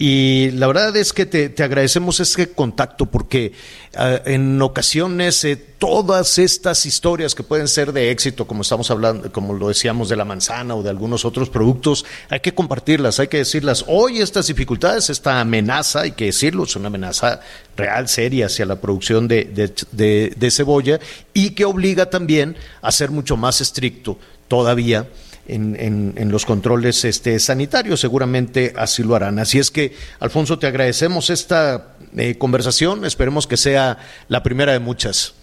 [0.00, 3.52] Y la verdad es que te, agradecemos este contacto porque
[3.98, 9.32] eh, en ocasiones eh, todas estas historias que pueden ser de éxito, como estamos hablando,
[9.32, 13.26] como lo decíamos de la manzana o de algunos otros productos, hay que compartirlas, hay
[13.26, 13.84] que decirlas.
[13.88, 17.40] Hoy estas dificultades, esta amenaza, hay que decirlo, es una amenaza
[17.76, 19.46] real, seria hacia la producción de,
[19.90, 21.00] de, de cebolla
[21.34, 25.08] y que obliga también a ser mucho más estricto todavía
[25.48, 29.38] en, en, los controles este, sanitarios, seguramente así lo harán.
[29.38, 34.78] Así es que, Alfonso, te agradecemos esta eh, conversación, esperemos que sea la primera de
[34.78, 35.34] muchas.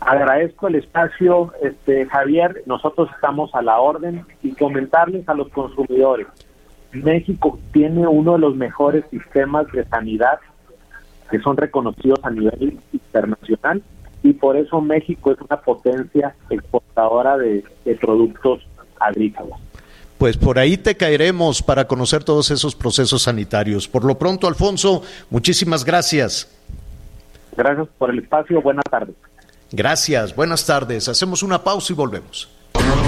[0.00, 6.26] Agradezco el espacio, este, Javier, nosotros estamos a la orden y comentarles a los consumidores.
[6.92, 10.38] México tiene uno de los mejores sistemas de sanidad
[11.30, 13.82] que son reconocidos a nivel internacional
[14.22, 17.64] y por eso México es una potencia exportadora de,
[18.00, 18.66] productos
[19.00, 19.58] agrícolas.
[20.18, 23.86] Pues por ahí te caeremos para conocer todos esos procesos sanitarios.
[23.86, 26.52] Por lo pronto, Alfonso, muchísimas gracias.
[27.56, 28.60] Gracias por el espacio.
[28.60, 29.14] Buenas tardes.
[29.70, 30.34] Gracias.
[30.34, 31.08] Buenas tardes.
[31.08, 32.48] Hacemos una pausa y volvemos.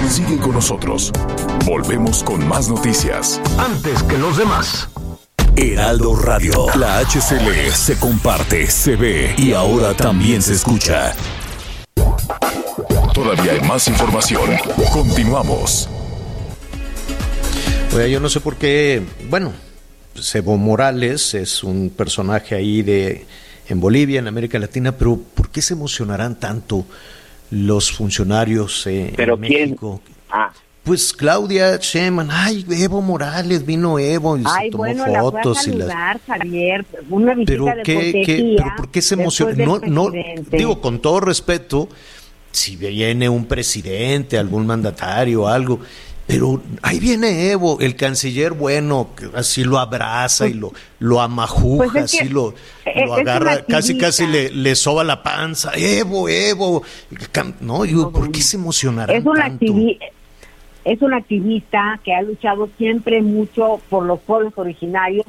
[0.08, 1.12] Sigue con nosotros.
[1.66, 3.40] Volvemos con más noticias.
[3.58, 4.88] Antes que los demás.
[5.60, 6.66] Heraldo Radio.
[6.78, 11.12] La HCL se comparte, se ve y ahora también se escucha.
[13.12, 14.50] Todavía hay más información.
[14.90, 15.88] Continuamos.
[17.94, 19.52] Oye, yo no sé por qué, bueno,
[20.14, 23.26] Sebo Morales es un personaje ahí de
[23.68, 26.86] en Bolivia, en América Latina, pero ¿por qué se emocionarán tanto
[27.50, 29.60] los funcionarios eh, ¿Pero en quién?
[29.70, 30.00] México?
[30.30, 30.50] Ah.
[30.82, 35.20] Pues Claudia Sheman, ay, Evo Morales, vino Evo y ay, se tomó bueno, fotos la
[35.22, 39.02] fue a y las saludar, Javier, una visita pero de qué, qué, pero por qué
[39.02, 40.10] se emociona no, no
[40.50, 41.88] digo con todo respeto
[42.50, 45.80] si viene un presidente algún mandatario algo
[46.26, 51.92] pero ahí viene Evo el canciller bueno que así lo abraza y lo lo amajuja
[51.92, 54.06] Pues así lo, es lo agarra casi activista.
[54.06, 56.82] casi le, le soba la panza Evo Evo
[57.60, 59.66] no digo por qué se emocionarán es un tanto?
[60.92, 65.24] Es un activista que ha luchado siempre mucho por los pueblos originarios.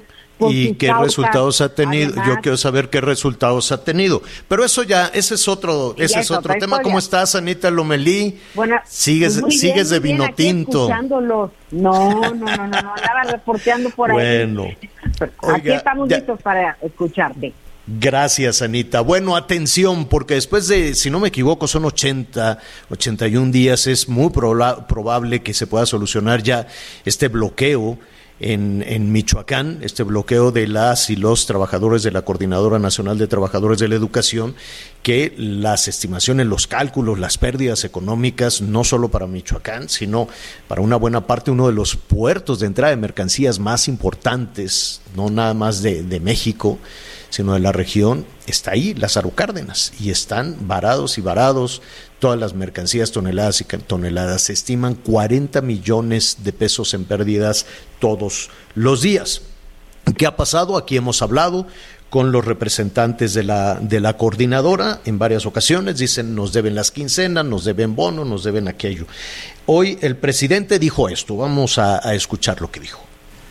[0.50, 2.08] ¿Y qué causas, resultados ha tenido?
[2.10, 2.28] además.
[2.28, 4.24] Yo quiero saber qué resultados ha tenido.
[4.47, 6.63] Pero eso ya, ese es otro, ese es otro tema.
[6.78, 6.82] historia.
[6.82, 8.39] ¿Cómo estás, Anita Lomelí?
[8.56, 10.89] Bueno, sigues, pues sigues de vino tinto.
[10.89, 14.15] No, no, no, no, no, andaba reporteando por ahí.
[14.15, 14.65] Bueno,
[15.56, 17.54] Aquí estamos ya- listos para escucharte.
[18.00, 19.02] Gracias, Anita.
[19.02, 24.28] Bueno, atención, porque después de, si no me equivoco, son 80, 81 días, es muy
[24.30, 26.68] proba- probable que se pueda solucionar ya
[27.06, 27.98] este bloqueo
[28.40, 33.28] en, en Michoacán, este bloqueo de las y los trabajadores de la Coordinadora Nacional de
[33.28, 34.56] Trabajadores de la Educación,
[35.04, 40.28] que las estimaciones, los cálculos, las pérdidas económicas, no solo para Michoacán, sino
[40.68, 45.30] para una buena parte, uno de los puertos de entrada de mercancías más importantes, no
[45.30, 46.80] nada más de, de México,
[47.32, 51.82] sino de la región, está ahí, Lázaro Cárdenas, y están varados y varados
[52.20, 54.44] todas las mercancías, toneladas y toneladas.
[54.44, 57.65] Se estiman 40 millones de pesos en pérdidas
[58.00, 59.41] todos los días.
[60.17, 60.78] ¿Qué ha pasado?
[60.78, 61.65] Aquí hemos hablado
[62.10, 65.98] con los representantes de la, de la coordinadora en varias ocasiones.
[65.98, 69.08] Dicen, nos deben las quincenas, nos deben bono, nos deben aquello.
[69.65, 71.38] Hoy el presidente dijo esto.
[71.38, 73.02] Vamos a, a escuchar lo que dijo.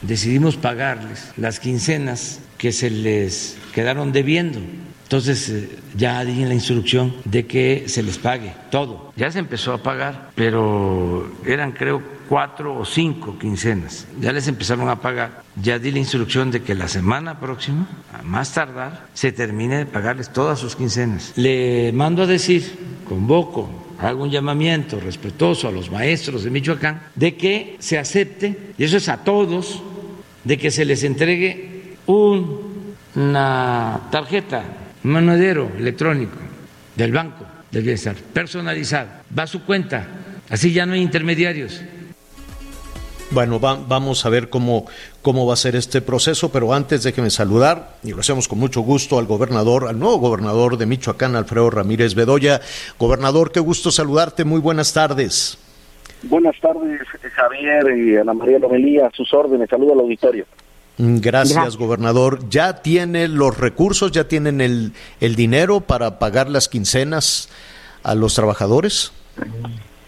[0.02, 4.60] decidimos pagarles las quincenas que se les quedaron debiendo.
[5.04, 9.14] Entonces eh, ya di la instrucción de que se les pague todo.
[9.16, 14.06] Ya se empezó a pagar, pero eran creo cuatro o cinco quincenas.
[14.20, 15.42] Ya les empezaron a pagar.
[15.56, 19.86] Ya di la instrucción de que la semana próxima, a más tardar, se termine de
[19.86, 21.32] pagarles todas sus quincenas.
[21.36, 22.62] Le mando a decir,
[23.08, 23.70] convoco
[24.00, 28.96] hago un llamamiento respetuoso a los maestros de Michoacán de que se acepte, y eso
[28.98, 29.82] es a todos,
[30.44, 31.69] de que se les entregue
[32.10, 34.64] una tarjeta,
[35.04, 36.36] un monedero electrónico
[36.96, 40.06] del Banco del Bienestar, personalizado, va a su cuenta,
[40.48, 41.82] así ya no hay intermediarios.
[43.32, 44.86] Bueno, vamos a ver cómo,
[45.22, 48.80] cómo va a ser este proceso, pero antes déjeme saludar, y lo hacemos con mucho
[48.80, 52.60] gusto, al gobernador, al nuevo gobernador de Michoacán, Alfredo Ramírez Bedoya.
[52.98, 55.58] Gobernador, qué gusto saludarte, muy buenas tardes.
[56.24, 57.00] Buenas tardes,
[57.34, 60.44] Javier y Ana María Lomelía, a sus órdenes, saludo al auditorio.
[61.02, 62.40] Gracias, gobernador.
[62.50, 67.48] ¿Ya tiene los recursos, ya tienen el, el dinero para pagar las quincenas
[68.02, 69.10] a los trabajadores?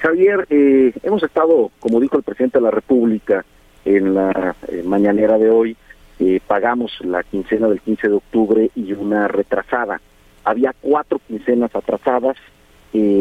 [0.01, 3.43] Javier, eh, hemos estado, como dijo el presidente de la República
[3.87, 5.77] en la eh, mañanera de hoy,
[6.19, 9.99] eh, pagamos la quincena del 15 de octubre y una retrasada.
[10.45, 12.37] Había cuatro quincenas atrasadas,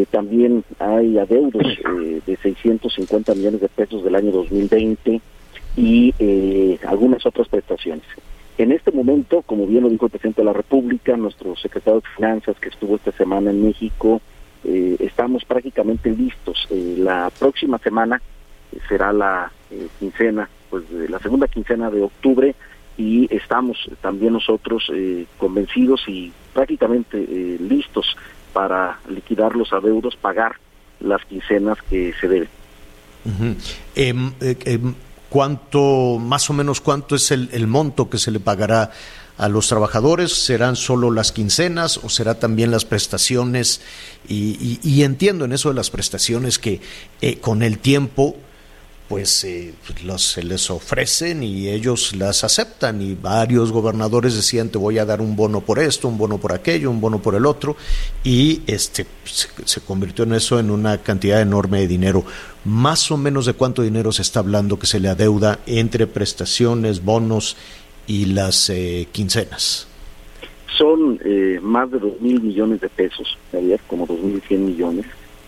[0.10, 1.63] también hay adeudos
[2.25, 5.21] de 650 millones de pesos del año 2020
[5.75, 6.13] y
[6.86, 8.05] algunas otras prestaciones.
[8.57, 12.07] En este momento, como bien lo dijo el presidente de la República, nuestro secretario de
[12.15, 14.21] Finanzas que estuvo esta semana en México,
[14.63, 16.67] eh, estamos prácticamente listos.
[16.69, 18.21] Eh, la próxima semana
[18.71, 19.51] eh, será la
[19.99, 22.53] quincena, pues la segunda quincena de octubre
[22.97, 24.91] y estamos también nosotros
[25.38, 27.17] convencidos y prácticamente
[27.57, 28.17] listos
[28.51, 30.57] para liquidar los adeudos, pagar
[30.99, 32.49] las quincenas que se deben.
[35.31, 38.91] ¿Cuánto, más o menos, cuánto es el, monto que se le pagará
[39.37, 40.33] a los trabajadores?
[40.33, 43.79] ¿Serán solo las quincenas o será también las prestaciones?
[44.27, 46.81] Y, entiendo en eso de las prestaciones que
[47.21, 48.35] eh, con el tiempo
[49.12, 49.74] pues eh,
[50.06, 55.06] los, se les ofrecen y ellos las aceptan y varios gobernadores decían te voy a
[55.06, 57.76] dar un bono por esto, un bono por aquello, un bono por el otro
[58.24, 62.24] y este se, convirtió en eso en una cantidad enorme de dinero.
[62.63, 67.04] Más o menos de cuánto dinero se está hablando que se le adeuda entre prestaciones,
[67.04, 67.58] bonos
[68.08, 69.89] y las eh, quincenas?
[70.78, 73.38] Son eh, más de dos mil millones de pesos,
[73.88, 75.06] como dos mil cien millones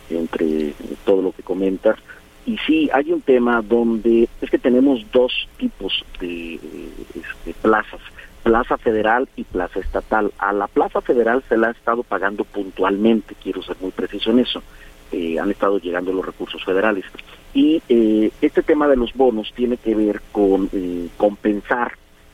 [0.09, 0.73] entre
[1.05, 1.97] todo lo que comentas.
[2.45, 8.01] Y sí, hay un tema donde es que tenemos dos tipos de, este, plazas,
[8.43, 10.31] plaza federal y plaza estatal.
[10.37, 14.39] A la plaza federal se la ha estado pagando puntualmente, quiero ser muy preciso en
[14.39, 14.61] eso.
[15.11, 17.05] Eh, han estado llegando los recursos federales.
[17.53, 17.83] Y
[18.41, 20.69] este tema de los bonos tiene que ver con
[21.17, 21.93] compensar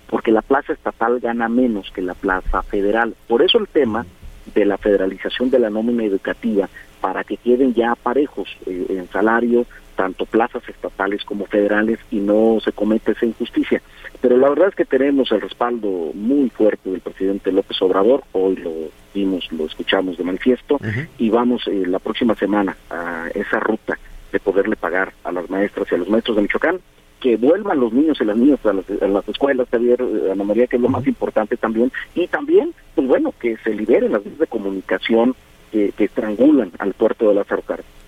[0.10, 3.15] porque la plaza estatal gana menos que la plaza federal.
[3.28, 4.06] Por eso el tema
[4.54, 6.67] de la federalización de la nómina educativa,
[7.00, 9.65] para que queden ya parejos eh, en salario,
[9.99, 13.81] tanto plazas estatales como federales, y no se cometa esa injusticia.
[14.21, 18.55] Pero la verdad es que tenemos el respaldo muy fuerte del presidente López Obrador, hoy
[18.55, 18.71] lo
[19.13, 20.79] vimos, lo escuchamos de manifiesto,
[21.17, 23.99] y vamos eh, la próxima semana a esa ruta
[24.31, 26.79] de poderle pagar a las maestras y a los maestros de Michoacán
[27.19, 30.77] que vuelvan los niños y las niñas a las, escuelas, Javier, eh, Ana María, que
[30.77, 34.47] es lo más importante también, y también, pues bueno, que se liberen las vías de
[34.47, 35.35] comunicación
[35.73, 37.98] que, estrangulan al puerto de la Cárdenas.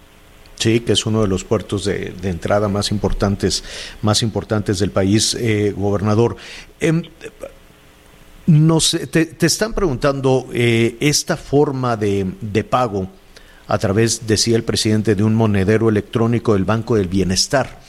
[0.62, 3.64] Sí, que es uno de los puertos de, entrada más importantes,
[4.04, 6.36] más importantes del país, eh, gobernador.
[6.80, 7.02] Eh,
[9.12, 13.08] te, te, están preguntando eh, esta forma de, de pago
[13.68, 17.80] a través, decía el presidente, de un monedero electrónico del Banco del Bienestar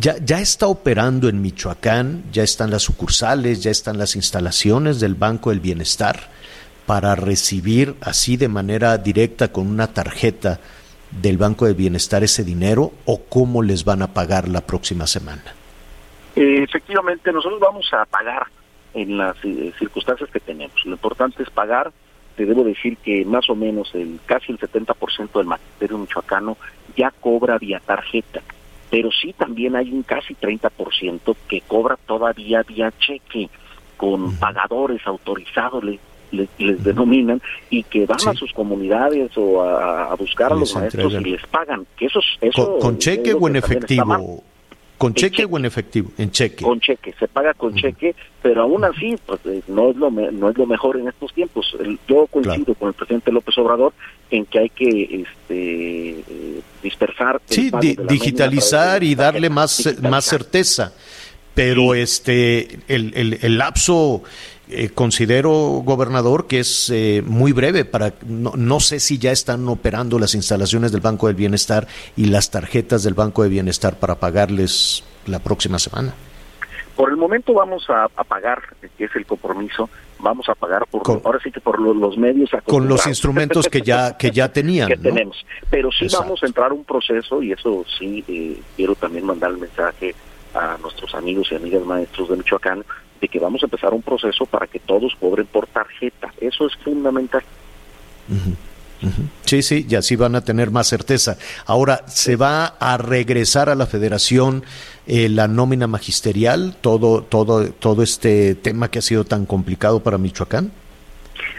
[0.00, 5.14] ya, ya está operando en Michoacán, ya están las sucursales, ya están las instalaciones del
[5.14, 6.30] Banco del Bienestar
[6.86, 10.60] para recibir así de manera directa con una tarjeta
[11.20, 15.54] del Banco del Bienestar ese dinero o cómo les van a pagar la próxima semana?
[16.36, 18.46] Eh, efectivamente, nosotros vamos a pagar
[18.94, 20.84] en las eh, circunstancias que tenemos.
[20.84, 21.92] Lo importante es pagar.
[22.36, 26.56] Te debo decir que más o menos el casi el 70% del magisterio michoacano
[26.96, 28.40] ya cobra vía tarjeta
[28.92, 33.48] pero sí también hay un casi 30% que cobra todavía vía cheque
[33.96, 35.82] con pagadores autorizados,
[36.32, 37.40] les, les, denominan,
[37.70, 41.86] y que van a sus comunidades o a, buscar a los maestros y les pagan.
[41.96, 44.42] Que eso, eso ¿Con, cheque o en efectivo?
[45.02, 46.12] ¿Con cheque, o en efectivo?
[46.16, 46.62] En cheque.
[46.62, 50.48] Con cheque, se paga con cheque, pero aún así pues, eh, no, es lo no
[50.48, 51.76] es lo mejor en estos tiempos.
[52.06, 53.92] yo coincido con el presidente López Obrador
[54.30, 56.24] en que hay que este,
[56.84, 57.40] dispersar.
[57.46, 57.72] Sí,
[58.08, 60.92] digitalizar y darle más, más certeza.
[61.52, 64.22] Pero este el, el, el lapso
[64.74, 65.50] eh, considero,
[65.84, 67.84] gobernador, que es eh, muy breve.
[67.84, 72.26] para no, no, sé si ya están operando las instalaciones del Banco del Bienestar y
[72.26, 76.14] las tarjetas del Banco de Bienestar para pagarles la próxima semana.
[76.96, 78.62] Por el momento vamos a, pagar,
[78.96, 82.86] que es el compromiso, vamos a pagar por ahora sí que por los, medios con
[82.86, 86.74] los instrumentos que ya que ya tenían que tenemos pero sí vamos a entrar a
[86.74, 90.14] un proceso y eso sí eh, quiero también mandar el mensaje
[90.54, 92.84] a nuestros amigos y amigas maestros de Michoacán
[93.22, 96.76] de que vamos a empezar un proceso para que todos cobren por tarjeta eso es
[96.76, 97.42] fundamental
[99.44, 101.36] Sí, sí, y así van a tener más certeza.
[101.66, 104.62] Ahora, ¿se va a regresar a la federación
[105.06, 110.18] eh, la nómina magisterial, todo, todo, todo este tema que ha sido tan complicado para
[110.18, 110.70] Michoacán?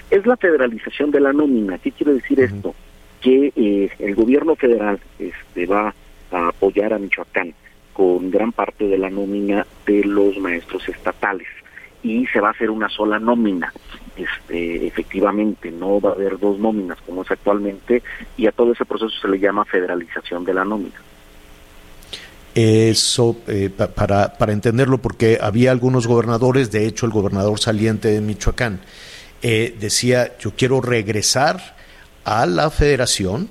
[0.09, 1.77] Es la federalización de la nómina.
[1.79, 2.73] ¿Qué quiere decir esto?
[3.21, 5.93] Que eh, el gobierno federal este, va
[6.31, 7.53] a apoyar a Michoacán
[7.93, 11.47] con gran parte de la nómina de los maestros estatales
[12.01, 13.71] y se va a hacer una sola nómina.
[14.15, 18.03] Este, efectivamente, no va a haber dos nóminas como es actualmente
[18.37, 20.99] y a todo ese proceso se le llama federalización de la nómina.
[22.53, 28.21] Eso, eh, para, para entenderlo, porque había algunos gobernadores, de hecho el gobernador saliente de
[28.21, 28.81] Michoacán,
[29.41, 31.75] eh, decía, yo quiero regresar
[32.25, 33.49] a la federación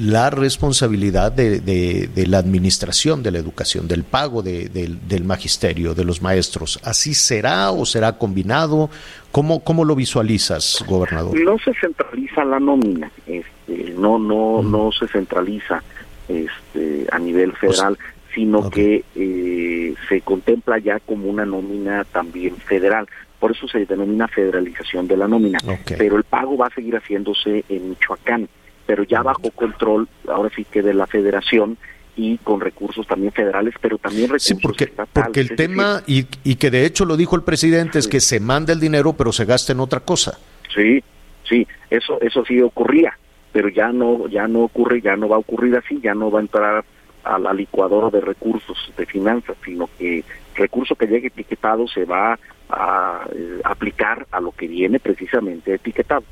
[0.00, 6.22] la responsabilidad de, de, la administración de la educación, del pago del magisterio, de los
[6.22, 6.80] maestros.
[6.82, 8.88] ¿Así será o será combinado?
[9.30, 11.38] ¿Cómo, cómo lo visualizas, gobernador?
[11.38, 15.82] No se centraliza la nómina, este, no, no, no se centraliza
[16.28, 17.98] este, a nivel federal,
[18.34, 23.06] sino que eh, se contempla ya como una nómina también federal.
[23.38, 25.58] Por eso se denomina federalización de la nómina.
[25.98, 28.48] Pero el pago va a seguir haciéndose en Michoacán
[28.90, 31.78] pero ya bajo control, ahora sí que de la federación
[32.16, 36.56] y con recursos también federales, pero también recursos sí, porque, Porque el tema, y, y
[36.56, 39.44] que de hecho lo dijo el presidente, es que se manda el dinero, pero se
[39.44, 40.40] gasta en otra cosa.
[40.74, 41.04] Sí,
[41.48, 43.16] sí, eso, eso sí ocurría,
[43.52, 46.40] pero ya no, ya no ocurre, ya no va a ocurrir así, ya no va
[46.40, 46.84] a entrar
[47.22, 50.24] a la licuadora de recursos de finanzas, sino que
[50.56, 52.36] recurso que llegue etiquetado se va
[52.68, 56.24] a eh, aplicar a lo que viene precisamente etiquetado.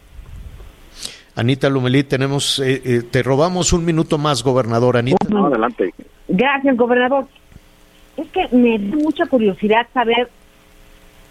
[1.39, 4.97] Anita Lumelí, tenemos, eh, eh, te robamos un minuto más, gobernador.
[4.97, 5.25] Anita.
[5.31, 5.95] adelante.
[6.27, 7.29] Gracias, gobernador.
[8.17, 10.29] Es que me da mucha curiosidad saber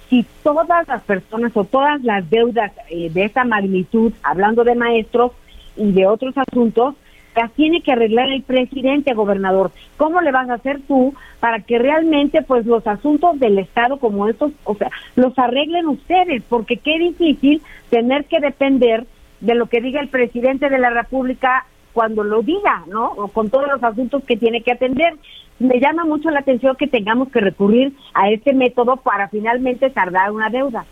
[0.10, 5.34] si todas las personas o todas las deudas eh, de esta magnitud, hablando de maestros
[5.76, 6.95] y de otros asuntos,
[7.36, 9.72] las tiene que arreglar el presidente, gobernador.
[9.97, 14.30] ¿Cómo le vas a hacer tú para que realmente pues los asuntos del Estado como
[14.30, 16.43] estos, o sea, los arreglen ustedes?
[16.47, 19.05] Porque qué difícil tener que depender
[19.40, 23.12] de lo que diga el presidente de la República cuando lo diga, ¿no?
[23.14, 25.16] O con todos los asuntos que tiene que atender.
[25.60, 30.32] Me llama mucho la atención que tengamos que recurrir a este método para finalmente tardar
[30.32, 30.86] una deuda.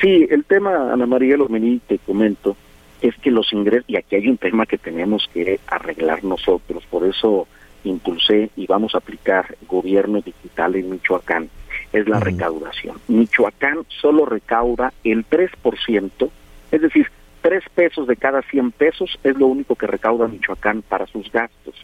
[0.00, 2.56] Sí, el tema, Ana María Lomení, te comento,
[3.00, 7.04] es que los ingresos, y aquí hay un tema que tenemos que arreglar nosotros, por
[7.04, 7.46] eso
[7.84, 11.48] impulsé y vamos a aplicar gobierno digital en Michoacán
[11.92, 12.96] es la recaudación.
[13.08, 16.30] Michoacán solo recauda el 3%,
[16.70, 17.10] es decir,
[17.42, 21.74] 3 pesos de cada 100 pesos es lo único que recauda Michoacán para sus gastos.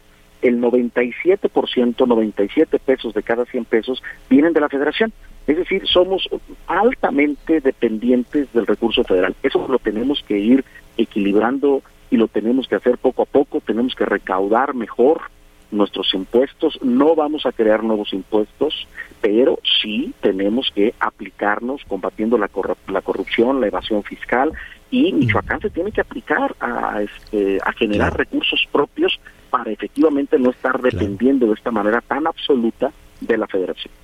[0.42, 5.12] El 97%, 97 pesos de cada 100 pesos vienen de la federación.
[5.46, 6.28] Es decir, somos
[6.66, 9.34] altamente dependientes del recurso federal.
[9.42, 10.64] Eso lo tenemos que ir
[10.96, 13.60] equilibrando y lo tenemos que hacer poco a poco.
[13.60, 15.22] Tenemos que recaudar mejor
[15.70, 16.78] nuestros impuestos.
[16.82, 18.86] No vamos a crear nuevos impuestos
[19.24, 22.50] pero sí tenemos que aplicarnos combatiendo la,
[22.88, 24.52] la corrupción, la evasión fiscal
[24.90, 30.50] y Michoacán se tiene que aplicar a, este, a generar recursos propios para efectivamente no
[30.50, 32.92] estar dependiendo de esta manera tan absoluta
[33.22, 33.94] de la federación.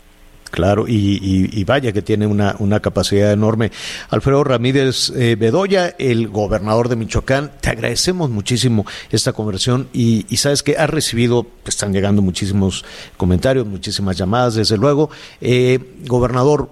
[0.50, 3.70] Claro, y, vaya que tiene una, una capacidad enorme.
[4.08, 10.62] Alfredo Ramírez eh, Bedoya, el gobernador de Michoacán, te agradecemos muchísimo esta conversión y, sabes
[10.62, 12.84] que has recibido, están llegando muchísimos
[13.16, 15.10] comentarios, muchísimas llamadas, desde luego.
[15.40, 16.70] Eh, gobernador,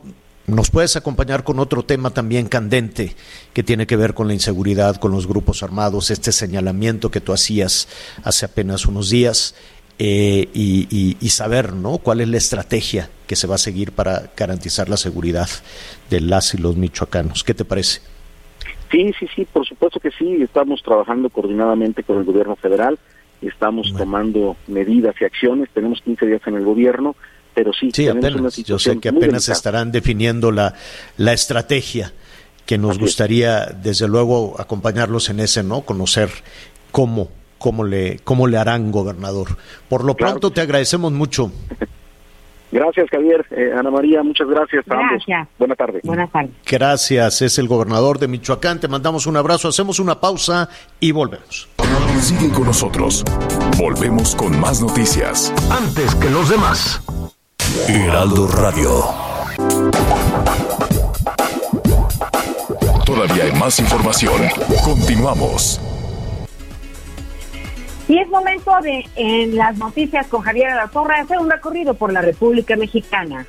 [0.49, 3.15] ¿nos puedes acompañar con otro tema también candente
[3.53, 7.33] que tiene que ver con la inseguridad, con los grupos armados, este señalamiento que tú
[7.33, 7.87] hacías
[8.25, 9.55] hace apenas unos días?
[10.01, 11.99] Eh, y, saber ¿no?
[11.99, 15.49] cuál es la estrategia que se va a seguir para garantizar la seguridad
[16.09, 17.43] de las y los michoacanos.
[17.43, 18.01] ¿Qué te parece?
[18.91, 20.41] Sí, sí, sí, por supuesto que sí.
[20.41, 22.99] Estamos trabajando coordinadamente con el gobierno federal,
[23.43, 25.69] estamos tomando medidas y acciones.
[25.75, 27.17] Tenemos 15 días en el gobierno,
[27.55, 28.57] pero sí, sí apenas.
[28.57, 30.75] Yo sé que apenas estarán definiendo la,
[31.17, 32.13] la estrategia
[32.67, 35.83] que nos gustaría, desde luego, acompañarlos en ese, ¿no?
[35.83, 36.31] Conocer
[36.91, 39.49] cómo cómo le, cómo le harán, gobernador.
[39.89, 41.51] Por lo pronto, te agradecemos mucho.
[42.71, 43.47] Gracias, Javier.
[43.51, 44.85] Eh, Ana María, muchas gracias.
[44.87, 45.49] Gracias.
[45.59, 46.03] Buenas tardes.
[46.05, 46.51] Buenas tardes.
[46.67, 47.43] Gracias.
[47.43, 48.79] Es el gobernador de Michoacán.
[48.79, 49.69] Te mandamos un abrazo.
[49.69, 50.69] Hacemos una pausa
[51.01, 51.69] y volvemos.
[52.21, 53.25] Sigue con nosotros.
[53.79, 55.53] Volvemos con más noticias.
[55.71, 57.03] Antes que los demás.
[57.89, 59.05] Heraldo Radio.
[63.07, 64.43] Todavía hay más información.
[64.85, 65.81] Continuamos.
[68.09, 72.23] Y es momento de, en las noticias con Javier Alatorre, hacer un recorrido por la
[72.23, 73.47] República Mexicana.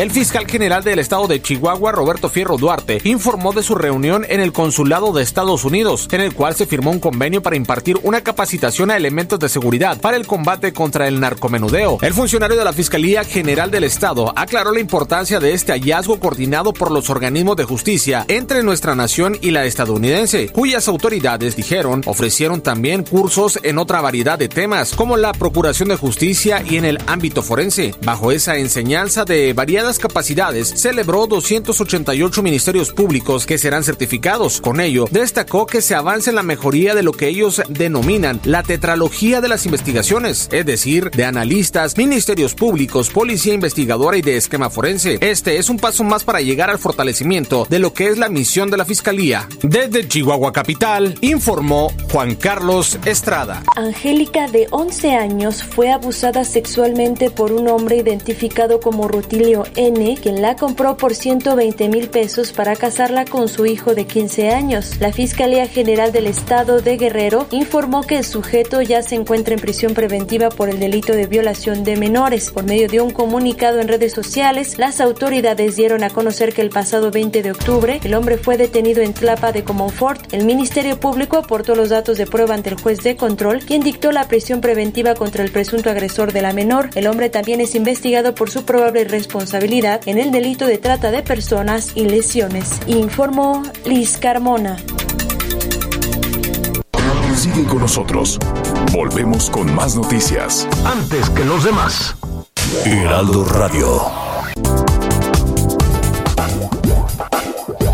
[0.00, 4.40] El fiscal general del estado de Chihuahua, Roberto Fierro Duarte, informó de su reunión en
[4.40, 8.22] el consulado de Estados Unidos, en el cual se firmó un convenio para impartir una
[8.22, 11.98] capacitación a elementos de seguridad para el combate contra el narcomenudeo.
[12.00, 16.72] El funcionario de la Fiscalía General del Estado aclaró la importancia de este hallazgo coordinado
[16.72, 22.62] por los organismos de justicia entre nuestra nación y la estadounidense, cuyas autoridades dijeron ofrecieron
[22.62, 26.98] también cursos en otra variedad de temas, como la procuración de justicia y en el
[27.06, 27.94] ámbito forense.
[28.02, 34.60] Bajo esa enseñanza de variadas capacidades, celebró 288 ministerios públicos que serán certificados.
[34.60, 38.62] Con ello, destacó que se avanza en la mejoría de lo que ellos denominan la
[38.62, 44.70] tetralogía de las investigaciones, es decir, de analistas, ministerios públicos, policía investigadora y de esquema
[44.70, 45.18] forense.
[45.20, 48.70] Este es un paso más para llegar al fortalecimiento de lo que es la misión
[48.70, 49.48] de la Fiscalía.
[49.62, 53.62] Desde Chihuahua Capital, informó Juan Carlos Estrada.
[53.76, 60.42] Angélica, de 11 años, fue abusada sexualmente por un hombre identificado como Rutilio N, quien
[60.42, 64.96] la compró por 120 mil pesos para casarla con su hijo de 15 años.
[65.00, 69.60] La Fiscalía General del Estado de Guerrero informó que el sujeto ya se encuentra en
[69.60, 72.50] prisión preventiva por el delito de violación de menores.
[72.50, 76.70] Por medio de un comunicado en redes sociales, las autoridades dieron a conocer que el
[76.70, 80.32] pasado 20 de octubre el hombre fue detenido en Tlapa de Comonfort.
[80.32, 84.10] El Ministerio Público aportó los datos de prueba ante el juez de control, quien dictó
[84.10, 86.90] la prisión preventiva contra el presunto agresor de la menor.
[86.94, 91.22] El hombre también es investigado por su probable responsabilidad en el delito de trata de
[91.22, 94.78] personas y lesiones, informó Liz Carmona.
[97.36, 98.38] Sigue con nosotros.
[98.90, 100.66] Volvemos con más noticias.
[100.84, 102.16] Antes que los demás.
[102.86, 104.00] Heraldo Radio.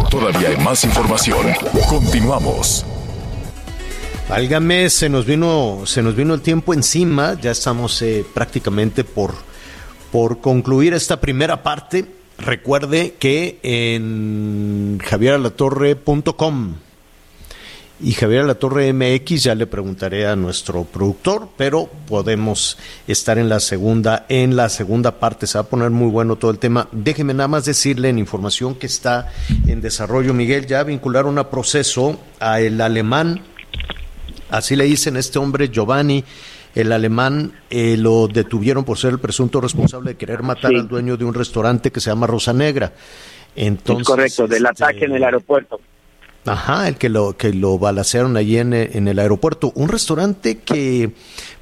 [0.09, 1.47] Todavía hay más información.
[1.89, 2.87] Continuamos.
[4.29, 7.37] Válgame, se nos vino, se nos vino el tiempo encima.
[7.41, 9.35] Ya estamos eh, prácticamente por
[10.11, 12.07] por concluir esta primera parte,
[12.39, 16.75] recuerde que en javieralatorre.com
[17.99, 22.77] y Javier La Torre MX ya le preguntaré a nuestro productor, pero podemos
[23.07, 26.51] estar en la segunda en la segunda parte, se va a poner muy bueno todo
[26.51, 26.89] el tema.
[26.93, 29.33] Déjeme nada más decirle en información que está
[29.67, 33.43] en desarrollo Miguel ya vincularon a proceso a el alemán
[34.51, 36.23] así le dicen este hombre Giovanni
[36.77, 41.17] el alemán eh, lo detuvieron por ser el presunto responsable de querer matar al dueño
[41.17, 42.93] de un restaurante que se llama Rosa Negra.
[43.57, 45.81] Entonces, es correcto, del este, ataque en el aeropuerto.
[46.45, 51.13] Ajá, el que lo que lo balacearon allí en, en, el aeropuerto, un restaurante que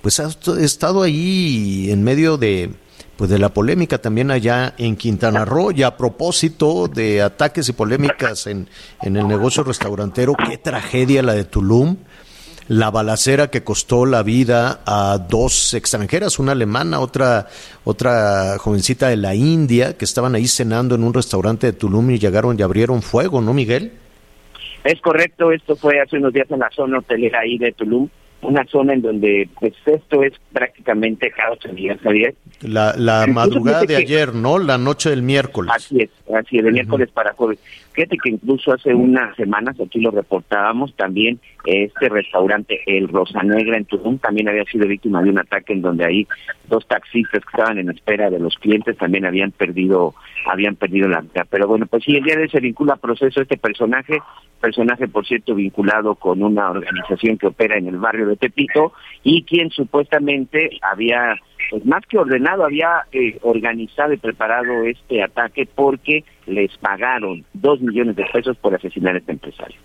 [0.03, 0.29] pues ha
[0.61, 2.71] estado ahí en medio de
[3.17, 5.71] pues de la polémica también allá en Quintana Roo.
[5.71, 8.69] Y a propósito de ataques y polémicas en,
[9.01, 11.97] en el negocio restaurantero, qué tragedia la de Tulum
[12.69, 17.49] la balacera que costó la vida a dos extranjeras, una alemana, otra,
[17.85, 22.19] otra jovencita de la India, que estaban ahí cenando en un restaurante de Tulum y
[22.19, 23.93] llegaron y abrieron fuego, ¿no, Miguel?
[24.85, 28.09] Es correcto, esto fue hace unos días en la zona hotelera ahí de Tulum,
[28.45, 32.35] una zona en donde pues esto es prácticamente caos en Javier.
[32.63, 34.59] La, la madrugada de ayer, ¿no?
[34.59, 35.73] La noche del miércoles.
[35.75, 37.59] Así es, así es, de miércoles para jueves.
[37.93, 43.77] Fíjate que incluso hace unas semanas, aquí lo reportábamos, también este restaurante, el Rosa Negra
[43.77, 46.27] en Tulum, también había sido víctima de un ataque en donde ahí
[46.69, 50.15] dos taxistas que estaban en espera de los clientes también habían perdido
[50.47, 51.47] habían perdido la vida.
[51.49, 54.19] Pero bueno, pues sí, el día de hoy se vincula a proceso este personaje,
[54.61, 58.53] personaje por cierto vinculado con una organización que opera en el barrio de
[59.23, 61.37] y quien supuestamente había
[61.71, 67.81] pues más que ordenado, había eh, organizado y preparado este ataque porque les pagaron dos
[67.81, 69.81] millones de pesos por asesinar a este empresario.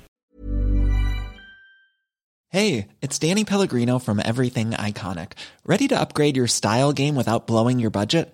[2.51, 5.33] Hey, it's Danny Pellegrino from Everything Iconic.
[5.65, 8.33] ¿Ready to upgrade your style game without blowing your budget?